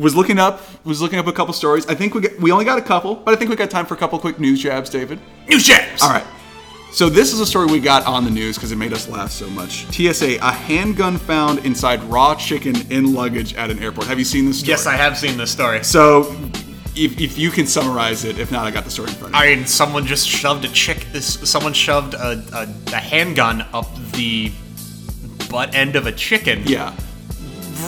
was 0.00 0.16
looking 0.16 0.38
up 0.38 0.62
was 0.84 1.00
looking 1.02 1.18
up 1.18 1.26
a 1.26 1.32
couple 1.32 1.52
stories. 1.52 1.86
I 1.86 1.94
think 1.94 2.14
we 2.14 2.22
get, 2.22 2.40
we 2.40 2.50
only 2.50 2.64
got 2.64 2.78
a 2.78 2.82
couple, 2.82 3.14
but 3.16 3.34
I 3.34 3.36
think 3.36 3.50
we 3.50 3.56
got 3.56 3.70
time 3.70 3.86
for 3.86 3.94
a 3.94 3.96
couple 3.96 4.18
quick 4.18 4.40
news 4.40 4.60
jabs, 4.62 4.88
David. 4.90 5.20
News 5.48 5.64
jabs. 5.64 6.02
All 6.02 6.10
right. 6.10 6.24
So 6.92 7.08
this 7.08 7.32
is 7.32 7.38
a 7.38 7.46
story 7.46 7.66
we 7.66 7.78
got 7.78 8.04
on 8.06 8.24
the 8.24 8.30
news 8.30 8.56
because 8.56 8.72
it 8.72 8.76
made 8.76 8.92
us 8.92 9.08
laugh 9.08 9.30
so 9.30 9.48
much. 9.50 9.86
TSA: 9.94 10.38
A 10.42 10.50
handgun 10.50 11.18
found 11.18 11.64
inside 11.64 12.02
raw 12.04 12.34
chicken 12.34 12.74
in 12.90 13.14
luggage 13.14 13.54
at 13.54 13.70
an 13.70 13.78
airport. 13.78 14.06
Have 14.08 14.18
you 14.18 14.24
seen 14.24 14.46
this 14.46 14.58
story? 14.58 14.70
Yes, 14.70 14.86
I 14.86 14.96
have 14.96 15.16
seen 15.16 15.36
this 15.36 15.52
story. 15.52 15.84
So, 15.84 16.34
if, 16.96 17.20
if 17.20 17.38
you 17.38 17.50
can 17.50 17.66
summarize 17.66 18.24
it, 18.24 18.40
if 18.40 18.50
not, 18.50 18.66
I 18.66 18.72
got 18.72 18.84
the 18.84 18.90
story 18.90 19.10
in 19.10 19.14
front 19.14 19.34
of 19.34 19.40
me. 19.40 19.46
I 19.52 19.54
mean, 19.54 19.66
someone 19.66 20.04
just 20.04 20.26
shoved 20.26 20.64
a 20.64 20.68
chick. 20.68 21.06
This 21.12 21.48
someone 21.48 21.74
shoved 21.74 22.14
a, 22.14 22.42
a, 22.52 22.62
a 22.92 22.96
handgun 22.96 23.62
up 23.72 23.86
the 24.12 24.50
butt 25.48 25.74
end 25.74 25.94
of 25.94 26.06
a 26.06 26.12
chicken. 26.12 26.62
yeah. 26.64 26.92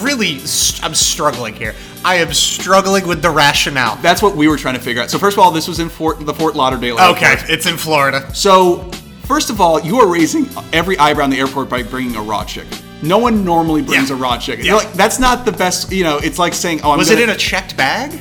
Really, 0.01 0.39
st- 0.39 0.83
I'm 0.83 0.95
struggling 0.95 1.53
here. 1.55 1.75
I 2.05 2.15
am 2.15 2.33
struggling 2.33 3.07
with 3.07 3.21
the 3.21 3.29
rationale. 3.29 3.95
That's 3.97 4.21
what 4.21 4.35
we 4.35 4.47
were 4.47 4.57
trying 4.57 4.75
to 4.75 4.81
figure 4.81 5.01
out. 5.01 5.09
So 5.09 5.17
first 5.19 5.37
of 5.37 5.43
all, 5.43 5.51
this 5.51 5.67
was 5.67 5.79
in 5.79 5.89
Fort 5.89 6.25
the 6.25 6.33
Fort 6.33 6.55
Lauderdale. 6.55 6.99
Okay, 7.11 7.35
it's 7.49 7.65
in 7.65 7.77
Florida. 7.77 8.33
So, 8.35 8.89
First 9.25 9.49
of 9.49 9.61
all, 9.61 9.79
you 9.79 9.99
are 10.01 10.07
raising 10.11 10.49
every 10.73 10.97
eyebrow 10.97 11.23
in 11.23 11.29
the 11.29 11.39
airport 11.39 11.69
by 11.69 11.81
bringing 11.81 12.13
a 12.17 12.21
raw 12.21 12.43
chicken. 12.43 12.77
No 13.01 13.17
one 13.17 13.45
normally 13.45 13.81
brings 13.81 14.09
Yeah. 14.09 14.17
a 14.17 14.19
raw 14.19 14.37
chicken. 14.37 14.65
Yeah. 14.65 14.75
Like, 14.75 14.91
that's 14.93 15.17
not 15.17 15.45
the 15.45 15.51
best. 15.53 15.89
You 15.93 16.03
know, 16.03 16.17
it's 16.17 16.37
like 16.37 16.53
saying, 16.53 16.81
"Oh, 16.83 16.91
I'm 16.91 16.97
Was 16.97 17.07
gonna, 17.07 17.21
it 17.21 17.23
in 17.23 17.29
a 17.29 17.37
checked 17.37 17.77
bag? 17.77 18.19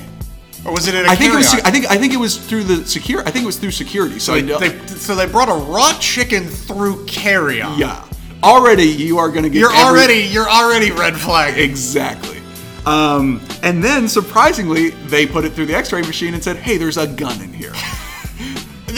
Or 0.65 0.73
was 0.73 0.87
it 0.87 0.95
in 0.95 1.05
a 1.05 1.09
I 1.09 1.17
think 1.17 1.33
it 1.35 1.37
was. 1.37 1.53
I 1.65 1.73
think. 1.73 1.91
I 1.91 1.97
think 1.99 2.13
it 2.15 2.19
was 2.19 2.37
through 2.39 2.63
the 2.63 2.87
secure. 2.87 3.21
I 3.27 3.33
think 3.33 3.43
it 3.43 3.47
was 3.47 3.59
through 3.59 3.73
security. 3.73 4.21
So 4.21 4.35
I 4.35 4.43
They, 4.43 4.69
they- 4.69 4.87
so 4.87 5.17
they 5.17 5.27
brought 5.27 5.49
a 5.49 5.55
raw 5.55 5.93
chicken 5.99 6.47
through 6.47 7.05
carry-on. 7.07 7.77
yeah. 7.81 8.05
Already, 8.43 8.85
you 8.85 9.19
are 9.19 9.31
going 9.31 9.45
to 9.45 9.51
get. 9.51 9.59
You're 9.61 9.73
every- 9.73 9.85
already 10.01 10.19
you're 10.25 10.49
already 10.49 10.91
red 10.91 11.17
flag. 11.17 11.59
Exactly. 11.59 12.39
Um, 12.87 13.41
and 13.63 13.83
then 13.83 14.09
surprisingly, 14.09 14.91
they 14.91 15.27
put 15.27 15.45
it 15.45 15.53
through 15.53 15.67
the 15.67 15.75
X-ray 15.77 16.03
machine 16.03 16.35
and 16.35 16.43
said, 16.43 16.57
"Hey, 16.57 16.77
there's 16.77 16.97
a 16.97 17.07
gun 17.07 17.41
in 17.41 17.53
here." 17.53 17.73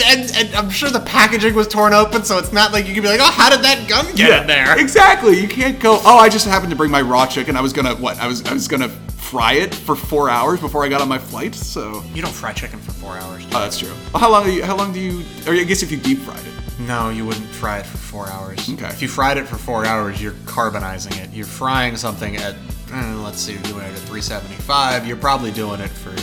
And, 0.07 0.29
and 0.35 0.53
I'm 0.55 0.69
sure 0.69 0.89
the 0.89 0.99
packaging 0.99 1.53
was 1.53 1.69
torn 1.69 1.93
open, 1.93 2.25
so 2.25 2.37
it's 2.37 2.51
not 2.51 2.73
like 2.73 2.85
you 2.85 2.93
can 2.93 3.01
be 3.01 3.07
like, 3.07 3.21
oh, 3.21 3.31
how 3.31 3.49
did 3.49 3.61
that 3.63 3.87
gun 3.87 4.05
get 4.13 4.41
in 4.41 4.45
there? 4.47 4.77
Exactly. 4.77 5.39
You 5.39 5.47
can't 5.47 5.79
go. 5.79 6.01
Oh, 6.03 6.17
I 6.17 6.27
just 6.27 6.45
happened 6.45 6.71
to 6.71 6.75
bring 6.75 6.91
my 6.91 6.99
raw 7.01 7.25
chicken. 7.25 7.55
I 7.55 7.61
was 7.61 7.71
gonna 7.71 7.95
what? 7.95 8.19
I 8.19 8.27
was 8.27 8.43
I 8.43 8.51
was 8.51 8.67
gonna 8.67 8.89
fry 8.89 9.53
it 9.53 9.73
for 9.73 9.95
four 9.95 10.29
hours 10.29 10.59
before 10.59 10.83
I 10.83 10.89
got 10.89 10.99
on 10.99 11.07
my 11.07 11.17
flight. 11.17 11.55
So 11.55 12.03
You 12.13 12.21
don't 12.21 12.33
fry 12.33 12.51
chicken 12.51 12.77
for 12.79 12.91
four 12.91 13.15
hours. 13.17 13.45
oh, 13.53 13.59
that's 13.61 13.79
true. 13.79 13.93
Well, 14.13 14.19
how 14.19 14.29
long? 14.29 14.43
Do 14.43 14.51
you, 14.51 14.65
how 14.65 14.75
long 14.75 14.91
do 14.91 14.99
you? 14.99 15.23
Or 15.47 15.53
I 15.53 15.63
guess 15.63 15.81
if 15.81 15.91
you 15.91 15.97
deep 15.97 16.19
fried 16.19 16.45
it. 16.45 16.53
No, 16.87 17.09
you 17.09 17.25
wouldn't 17.25 17.47
fry 17.47 17.79
it 17.79 17.85
for 17.85 17.97
four 17.97 18.27
hours. 18.29 18.69
Okay. 18.69 18.87
If 18.87 19.01
you 19.01 19.07
fried 19.07 19.37
it 19.37 19.47
for 19.47 19.55
four 19.55 19.85
hours, 19.85 20.21
you're 20.21 20.33
carbonizing 20.45 21.17
it. 21.23 21.31
You're 21.33 21.45
frying 21.45 21.97
something 21.97 22.35
at, 22.37 22.55
eh, 22.91 23.13
let's 23.15 23.39
see, 23.39 23.53
you're 23.53 23.61
doing 23.63 23.85
it 23.85 23.93
at 23.93 23.99
375. 23.99 25.07
You're 25.07 25.17
probably 25.17 25.51
doing 25.51 25.79
it 25.81 25.89
for 25.89 26.15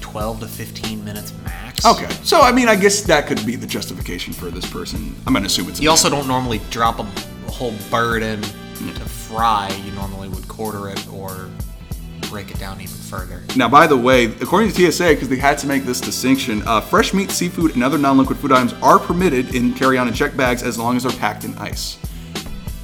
12 0.00 0.40
to 0.40 0.48
15 0.48 1.04
minutes 1.04 1.32
max. 1.44 1.86
Okay. 1.86 2.08
So 2.24 2.40
I 2.40 2.50
mean, 2.50 2.68
I 2.68 2.74
guess 2.74 3.02
that 3.02 3.26
could 3.26 3.44
be 3.46 3.54
the 3.54 3.66
justification 3.66 4.32
for 4.32 4.50
this 4.50 4.68
person. 4.68 5.14
I'm 5.26 5.32
gonna 5.32 5.46
assume 5.46 5.68
it's. 5.68 5.80
You 5.80 5.90
also 5.90 6.10
don't 6.10 6.26
normally 6.26 6.60
drop 6.70 6.98
a, 6.98 7.02
a 7.02 7.50
whole 7.50 7.74
bird 7.90 8.22
in 8.22 8.42
to 8.42 9.04
fry. 9.04 9.68
You 9.84 9.92
normally 9.92 10.28
would 10.28 10.48
quarter 10.48 10.88
it 10.88 11.06
or 11.12 11.48
break 12.28 12.50
it 12.50 12.58
down 12.58 12.80
even 12.80 12.94
further. 12.94 13.42
Now, 13.56 13.68
by 13.68 13.86
the 13.86 13.96
way, 13.96 14.26
according 14.26 14.72
to 14.72 14.92
TSA, 14.92 15.08
because 15.10 15.28
they 15.28 15.36
had 15.36 15.58
to 15.58 15.66
make 15.66 15.84
this 15.84 16.00
distinction, 16.00 16.62
uh, 16.66 16.80
fresh 16.80 17.14
meat, 17.14 17.30
seafood, 17.30 17.74
and 17.74 17.82
other 17.82 17.98
non-liquid 17.98 18.38
food 18.38 18.52
items 18.52 18.74
are 18.82 18.98
permitted 18.98 19.54
in 19.54 19.74
carry-on 19.74 20.06
and 20.06 20.16
check 20.16 20.36
bags 20.36 20.62
as 20.62 20.78
long 20.78 20.96
as 20.96 21.04
they're 21.04 21.12
packed 21.12 21.44
in 21.44 21.56
ice. 21.58 21.98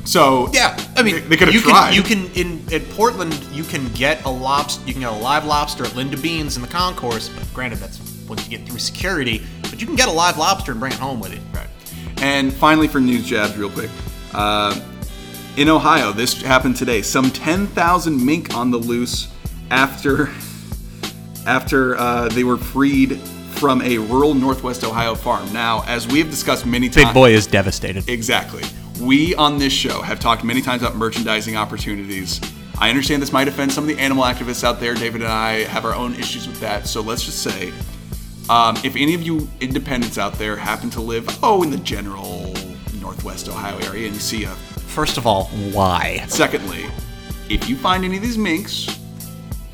So 0.05 0.51
Yeah, 0.53 0.79
I 0.97 1.03
mean, 1.03 1.15
they, 1.15 1.21
they 1.23 1.37
could 1.37 1.49
have 1.49 1.55
you 1.55 1.61
tried. 1.61 1.95
Can, 1.95 1.95
you 1.95 2.03
can 2.03 2.31
in 2.35 2.63
in 2.71 2.83
Portland, 2.93 3.33
you 3.53 3.65
can 3.65 3.89
get 3.95 4.25
a 4.25 4.31
lobster. 4.31 4.87
You 4.87 4.93
can 4.93 5.01
get 5.01 5.13
a 5.13 5.17
live 5.17 5.47
lobster 5.47 5.85
at 5.85 5.97
Linda 5.97 6.19
Bean's 6.19 6.57
in 6.57 6.63
the 6.63 6.69
concourse. 6.69 7.31
But 7.31 7.47
granted, 7.55 7.79
that's 7.79 7.99
once 8.29 8.47
you 8.49 8.59
get 8.59 8.69
through 8.69 8.79
security. 8.79 9.43
But 9.63 9.81
you 9.81 9.87
can 9.87 9.97
get 9.97 10.09
a 10.09 10.13
live 10.13 10.37
lobster 10.37 10.73
and 10.73 10.81
bring 10.81 10.93
it 10.93 10.99
home 10.99 11.21
with 11.21 11.33
you. 11.33 11.41
Right. 11.55 11.69
And 12.19 12.53
finally, 12.53 12.87
for 12.87 13.01
news 13.01 13.25
jabs, 13.25 13.57
real 13.57 13.71
quick. 13.71 13.91
Uh, 14.35 14.79
in 15.57 15.69
Ohio, 15.69 16.13
this 16.13 16.41
happened 16.43 16.77
today. 16.77 17.01
Some 17.01 17.31
10,000 17.31 18.25
mink 18.25 18.55
on 18.57 18.71
the 18.71 18.77
loose 18.77 19.29
after 19.71 20.31
after 21.47 21.97
uh, 21.97 22.29
they 22.29 22.45
were 22.45 22.57
freed 22.57 23.19
from 23.55 23.83
a 23.83 23.99
rural 23.99 24.35
Northwest 24.35 24.85
Ohio 24.85 25.15
farm. 25.15 25.51
Now, 25.53 25.83
as 25.87 26.07
we 26.09 26.19
have 26.19 26.31
discussed 26.31 26.67
many 26.67 26.89
times, 26.89 27.07
Big 27.07 27.15
Boy 27.15 27.33
is 27.33 27.47
devastated. 27.47 28.09
Exactly. 28.09 28.63
We 29.01 29.35
on 29.35 29.59
this 29.59 29.73
show 29.73 30.03
have 30.03 30.21
talked 30.21 30.45
many 30.45 30.61
times 30.61 30.83
about 30.83 30.97
merchandising 30.97 31.57
opportunities. 31.57 32.41
I 32.79 32.91
understand 32.91 33.23
this 33.23 33.33
might 33.33 33.49
offend 33.49 33.73
some 33.73 33.85
of 33.85 33.89
the 33.89 34.01
animal 34.03 34.25
activists 34.25 34.65
out 34.65 34.81
there. 34.81 34.95
David 34.95 35.23
and 35.23 35.31
I 35.31 35.65
have 35.65 35.85
our 35.85 35.95
own 35.95 36.15
issues 36.15 36.49
with 36.49 36.61
that. 36.61 36.87
So 36.87 37.01
let's 37.01 37.25
just 37.25 37.43
say, 37.43 37.73
um, 38.51 38.77
if 38.85 38.97
any 38.97 39.15
of 39.15 39.23
you 39.23 39.49
independents 39.61 40.19
out 40.19 40.35
there 40.35 40.57
happen 40.57 40.91
to 40.91 41.01
live, 41.01 41.27
oh, 41.43 41.63
in 41.63 41.71
the 41.71 41.79
general 41.79 42.53
Northwest 43.01 43.49
Ohio 43.49 43.79
area, 43.79 44.07
and 44.07 44.15
you 44.15 44.21
see 44.21 44.45
a. 44.45 44.51
First 44.95 45.17
of 45.19 45.27
all, 45.27 45.45
why? 45.73 46.25
Secondly, 46.29 46.87
if 47.49 47.69
you 47.69 47.77
find 47.77 48.05
any 48.05 48.17
of 48.17 48.23
these 48.23 48.39
minks 48.39 49.01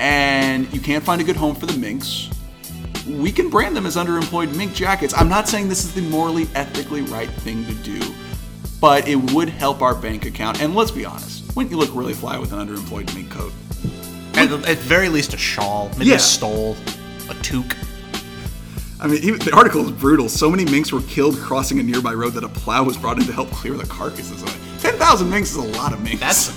and 0.01 0.71
you 0.73 0.79
can't 0.81 1.03
find 1.03 1.21
a 1.21 1.23
good 1.23 1.35
home 1.35 1.55
for 1.55 1.67
the 1.67 1.77
minks, 1.77 2.27
we 3.07 3.31
can 3.31 3.49
brand 3.49 3.75
them 3.75 3.85
as 3.85 3.95
underemployed 3.95 4.55
mink 4.57 4.73
jackets. 4.73 5.13
I'm 5.15 5.29
not 5.29 5.47
saying 5.47 5.69
this 5.69 5.83
is 5.85 5.93
the 5.93 6.01
morally, 6.01 6.47
ethically 6.55 7.03
right 7.03 7.29
thing 7.29 7.63
to 7.67 7.73
do, 7.75 7.99
but 8.79 9.07
it 9.07 9.15
would 9.31 9.47
help 9.49 9.81
our 9.83 9.93
bank 9.93 10.25
account. 10.25 10.59
And 10.61 10.75
let's 10.75 10.89
be 10.91 11.05
honest, 11.05 11.55
wouldn't 11.55 11.71
you 11.71 11.77
look 11.77 11.91
really 11.93 12.13
fly 12.13 12.37
with 12.39 12.51
an 12.51 12.67
underemployed 12.67 13.13
mink 13.13 13.29
coat? 13.29 13.53
At, 14.33 14.49
the- 14.49 14.67
at 14.69 14.77
very 14.79 15.07
least, 15.07 15.35
a 15.35 15.37
shawl, 15.37 15.89
maybe 15.97 16.05
Yeah. 16.09 16.15
a 16.15 16.19
stole, 16.19 16.75
a 17.29 17.35
toque. 17.35 17.75
I 18.99 19.07
mean, 19.07 19.23
even, 19.23 19.39
the 19.39 19.53
article 19.55 19.85
is 19.85 19.91
brutal. 19.91 20.29
So 20.29 20.49
many 20.49 20.65
minks 20.65 20.91
were 20.91 21.01
killed 21.01 21.37
crossing 21.37 21.79
a 21.79 21.83
nearby 21.83 22.13
road 22.13 22.33
that 22.33 22.43
a 22.43 22.49
plow 22.49 22.83
was 22.83 22.97
brought 22.97 23.19
in 23.19 23.25
to 23.25 23.33
help 23.33 23.51
clear 23.51 23.73
the 23.75 23.85
carcasses. 23.85 24.41
away. 24.41 24.53
10,000 24.79 25.29
minks 25.29 25.51
is 25.51 25.57
a 25.57 25.61
lot 25.77 25.93
of 25.93 26.01
minks. 26.03 26.19
That's 26.21 26.51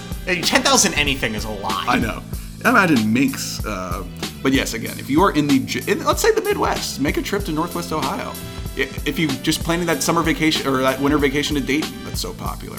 ten 0.49 0.63
thousand. 0.63 0.95
Anything 0.95 1.35
is 1.35 1.45
a 1.45 1.51
lot. 1.51 1.87
I 1.89 1.99
know. 1.99 2.23
I 2.65 2.71
imagine 2.71 3.13
minks. 3.13 3.65
Uh, 3.65 4.05
but 4.43 4.53
yes, 4.53 4.75
again, 4.75 4.99
if 4.99 5.09
you 5.11 5.23
are 5.23 5.33
in 5.33 5.47
the, 5.47 5.85
in, 5.87 6.05
let's 6.05 6.23
say 6.23 6.33
the 6.33 6.41
Midwest, 6.43 7.01
make 7.01 7.17
a 7.17 7.23
trip 7.23 7.45
to 7.45 7.53
Northwest 7.53 7.93
Ohio. 7.93 8.33
If 8.77 9.19
you 9.19 9.29
just 9.29 9.63
planning 9.63 9.87
that 9.87 10.03
summer 10.03 10.23
vacation 10.23 10.67
or 10.67 10.79
that 10.79 11.01
winter 11.01 11.19
vacation 11.19 11.55
to 11.57 11.63
Dayton, 11.63 11.93
that's 12.05 12.21
so 12.21 12.33
popular. 12.35 12.79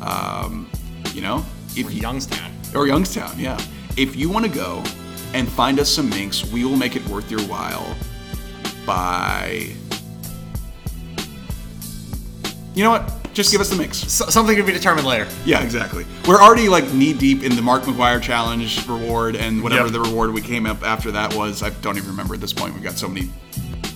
Um, 0.00 0.70
you 1.12 1.20
know, 1.20 1.44
if 1.76 1.86
Or 1.86 1.90
you, 1.90 2.00
Youngstown. 2.00 2.50
or 2.74 2.86
Youngstown, 2.86 3.38
yeah. 3.38 3.60
If 3.96 4.16
you 4.16 4.30
want 4.30 4.46
to 4.46 4.50
go 4.50 4.82
and 5.34 5.48
find 5.48 5.78
us 5.78 5.90
some 5.90 6.08
minks, 6.08 6.44
we 6.50 6.64
will 6.64 6.76
make 6.76 6.96
it 6.96 7.06
worth 7.08 7.30
your 7.30 7.42
while 7.42 7.96
by. 8.86 9.72
You 12.74 12.84
know 12.84 12.90
what? 12.90 13.12
Just 13.34 13.50
give 13.52 13.60
us 13.60 13.68
the 13.68 13.76
mix. 13.76 13.98
So, 13.98 14.26
something 14.26 14.56
to 14.56 14.62
be 14.62 14.72
determined 14.72 15.06
later. 15.06 15.26
Yeah, 15.44 15.62
exactly. 15.62 16.06
We're 16.26 16.40
already 16.40 16.68
like 16.68 16.92
knee 16.94 17.12
deep 17.12 17.42
in 17.42 17.56
the 17.56 17.62
Mark 17.62 17.82
McGwire 17.82 18.22
challenge 18.22 18.86
reward 18.86 19.34
and 19.36 19.62
whatever 19.62 19.84
Yep. 19.88 19.92
the 19.92 20.00
reward 20.00 20.32
we 20.32 20.40
came 20.40 20.66
up 20.66 20.82
after 20.84 21.10
that 21.10 21.34
was. 21.34 21.62
I 21.62 21.70
don't 21.70 21.96
even 21.96 22.08
remember 22.10 22.34
at 22.34 22.40
this 22.40 22.52
point. 22.52 22.74
We've 22.74 22.82
got 22.82 22.94
so 22.96 23.08
many. 23.08 23.28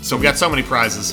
So 0.02 0.16
We 0.16 0.22
got 0.24 0.36
so 0.36 0.48
many 0.50 0.62
prizes. 0.62 1.12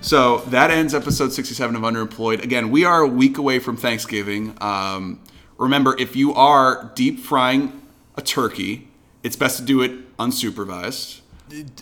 So 0.00 0.38
that 0.48 0.70
ends 0.72 0.94
episode 0.94 1.32
67 1.32 1.76
of 1.76 1.82
Underemployed. 1.82 2.42
Again, 2.42 2.70
we 2.70 2.84
are 2.84 3.02
a 3.02 3.06
week 3.08 3.38
away 3.38 3.60
from 3.60 3.76
Thanksgiving. 3.76 4.56
Um, 4.60 5.20
remember, 5.58 5.94
if 5.98 6.16
you 6.16 6.34
are 6.34 6.90
deep 6.96 7.20
frying 7.20 7.80
a 8.16 8.22
turkey, 8.22 8.88
it's 9.22 9.36
best 9.36 9.58
to 9.58 9.62
do 9.64 9.80
it 9.80 10.16
unsupervised. 10.16 11.20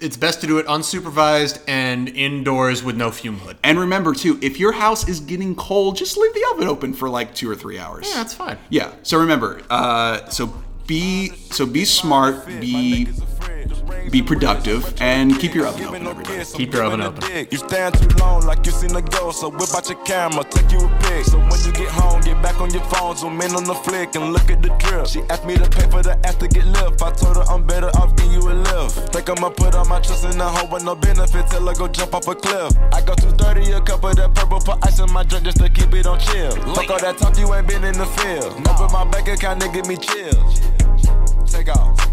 It's 0.01 0.17
best 0.17 0.41
to 0.41 0.47
do 0.47 0.59
it 0.59 0.67
unsupervised 0.67 1.63
and 1.69 2.09
indoors 2.09 2.83
with 2.83 2.97
no 2.97 3.11
fume 3.11 3.39
hood. 3.39 3.57
And 3.63 3.79
remember, 3.79 4.15
too, 4.15 4.39
if 4.43 4.59
your 4.59 4.73
house 4.73 5.09
is 5.09 5.21
getting 5.21 5.55
cold, 5.55 5.97
just 5.97 6.17
leave 6.17 6.35
the 6.35 6.45
oven 6.53 6.67
open 6.67 6.93
for 6.93 7.09
like 7.09 7.35
two 7.35 7.49
or 7.51 7.55
three 7.55 7.79
hours. 7.79 8.09
Yeah, 8.09 8.17
that's 8.17 8.35
fine. 8.35 8.59
Yeah. 8.69 8.93
So 9.03 9.19
remember, 9.19 9.63
uh, 9.71 10.29
so 10.29 10.53
be 10.87 11.29
so 11.29 11.67
be 11.67 11.85
smart, 11.85 12.47
be 12.47 13.07
be 14.11 14.23
productive, 14.23 14.95
and 15.01 15.39
keep 15.39 15.55
your 15.55 15.67
oven 15.67 15.85
open. 15.85 16.07
Everybody. 16.07 16.45
Keep 16.45 16.73
your 16.73 16.85
oven 16.85 17.01
open. 17.01 17.47
You 17.51 17.59
stand 17.59 17.95
too 17.99 18.09
long 18.19 18.43
like 18.47 18.65
you 18.65 18.73
seen 18.73 18.95
a 18.97 19.03
ghost, 19.03 19.41
so 19.41 19.49
whip 19.51 19.75
out 19.75 19.89
your 19.89 19.99
camera, 20.05 20.45
take 20.45 20.71
you 20.73 20.81
a 20.81 20.99
pic. 21.03 21.25
So 21.25 21.39
when 21.39 21.61
you 21.65 21.73
get 21.73 21.89
home, 21.89 22.21
get 22.23 22.41
back 22.43 22.61
on 22.61 22.71
your 22.71 22.85
phone, 22.85 23.17
zoom 23.17 23.41
in 23.41 23.55
on 23.55 23.65
the 23.65 23.75
flick 23.75 24.15
and 24.15 24.33
look 24.33 24.51
at 24.51 24.63
the 24.63 24.69
drip. 24.79 25.07
She 25.07 25.21
asked 25.31 25.45
me 25.45 25.57
to 25.57 25.69
pay 25.69 25.89
for 25.91 26.03
the 26.03 26.19
ass 26.27 26.37
to 26.37 26.49
get 26.49 26.67
lift. 26.67 27.03
I 27.03 27.11
told 27.13 27.37
her 27.37 27.43
I'm 27.43 27.67
better 27.67 27.89
off 27.99 28.17
giving 28.17 28.33
you 28.33 28.41
a 28.41 28.55
lift. 28.55 29.13
Think 29.13 29.29
I'ma 29.29 29.51
put 29.51 29.75
all 29.75 29.85
my 29.85 30.01
trust 30.01 30.25
in 30.25 30.41
a 30.41 30.49
hoe 30.49 30.69
with 30.71 30.85
no 30.85 30.95
benefit 30.95 31.47
till 31.49 31.69
I 31.69 31.75
go 31.75 31.89
jump 31.89 32.15
off 32.15 32.29
a 32.29 32.35
cliff. 32.35 32.73
I 32.93 33.01
go 33.03 33.15
too 33.15 33.33
dirty, 33.37 33.71
a 33.73 33.81
cup 33.81 34.05
of 34.05 34.17
that 34.17 34.35
purple, 34.35 34.61
put 34.61 34.79
ice 34.87 34.99
in 34.99 35.13
my 35.13 35.23
drink 35.25 35.45
just 35.45 35.59
to 35.59 35.69
keep 35.69 35.93
it 35.95 36.07
on 36.07 36.19
chill. 36.19 36.53
Fuck 36.75 36.91
all 36.91 37.01
that 37.01 37.19
talk, 37.19 37.39
you 37.39 37.53
ain't 37.55 37.67
been 37.67 37.85
in 37.85 37.95
the 37.95 38.07
field. 38.07 38.53
Open 38.69 38.93
my 38.93 39.05
bank 39.05 39.29
account, 39.29 39.61
nigga, 39.63 39.75
give 39.75 39.87
me 39.87 39.97
chills. 39.97 40.61
Take 41.51 41.69
off. 41.69 42.10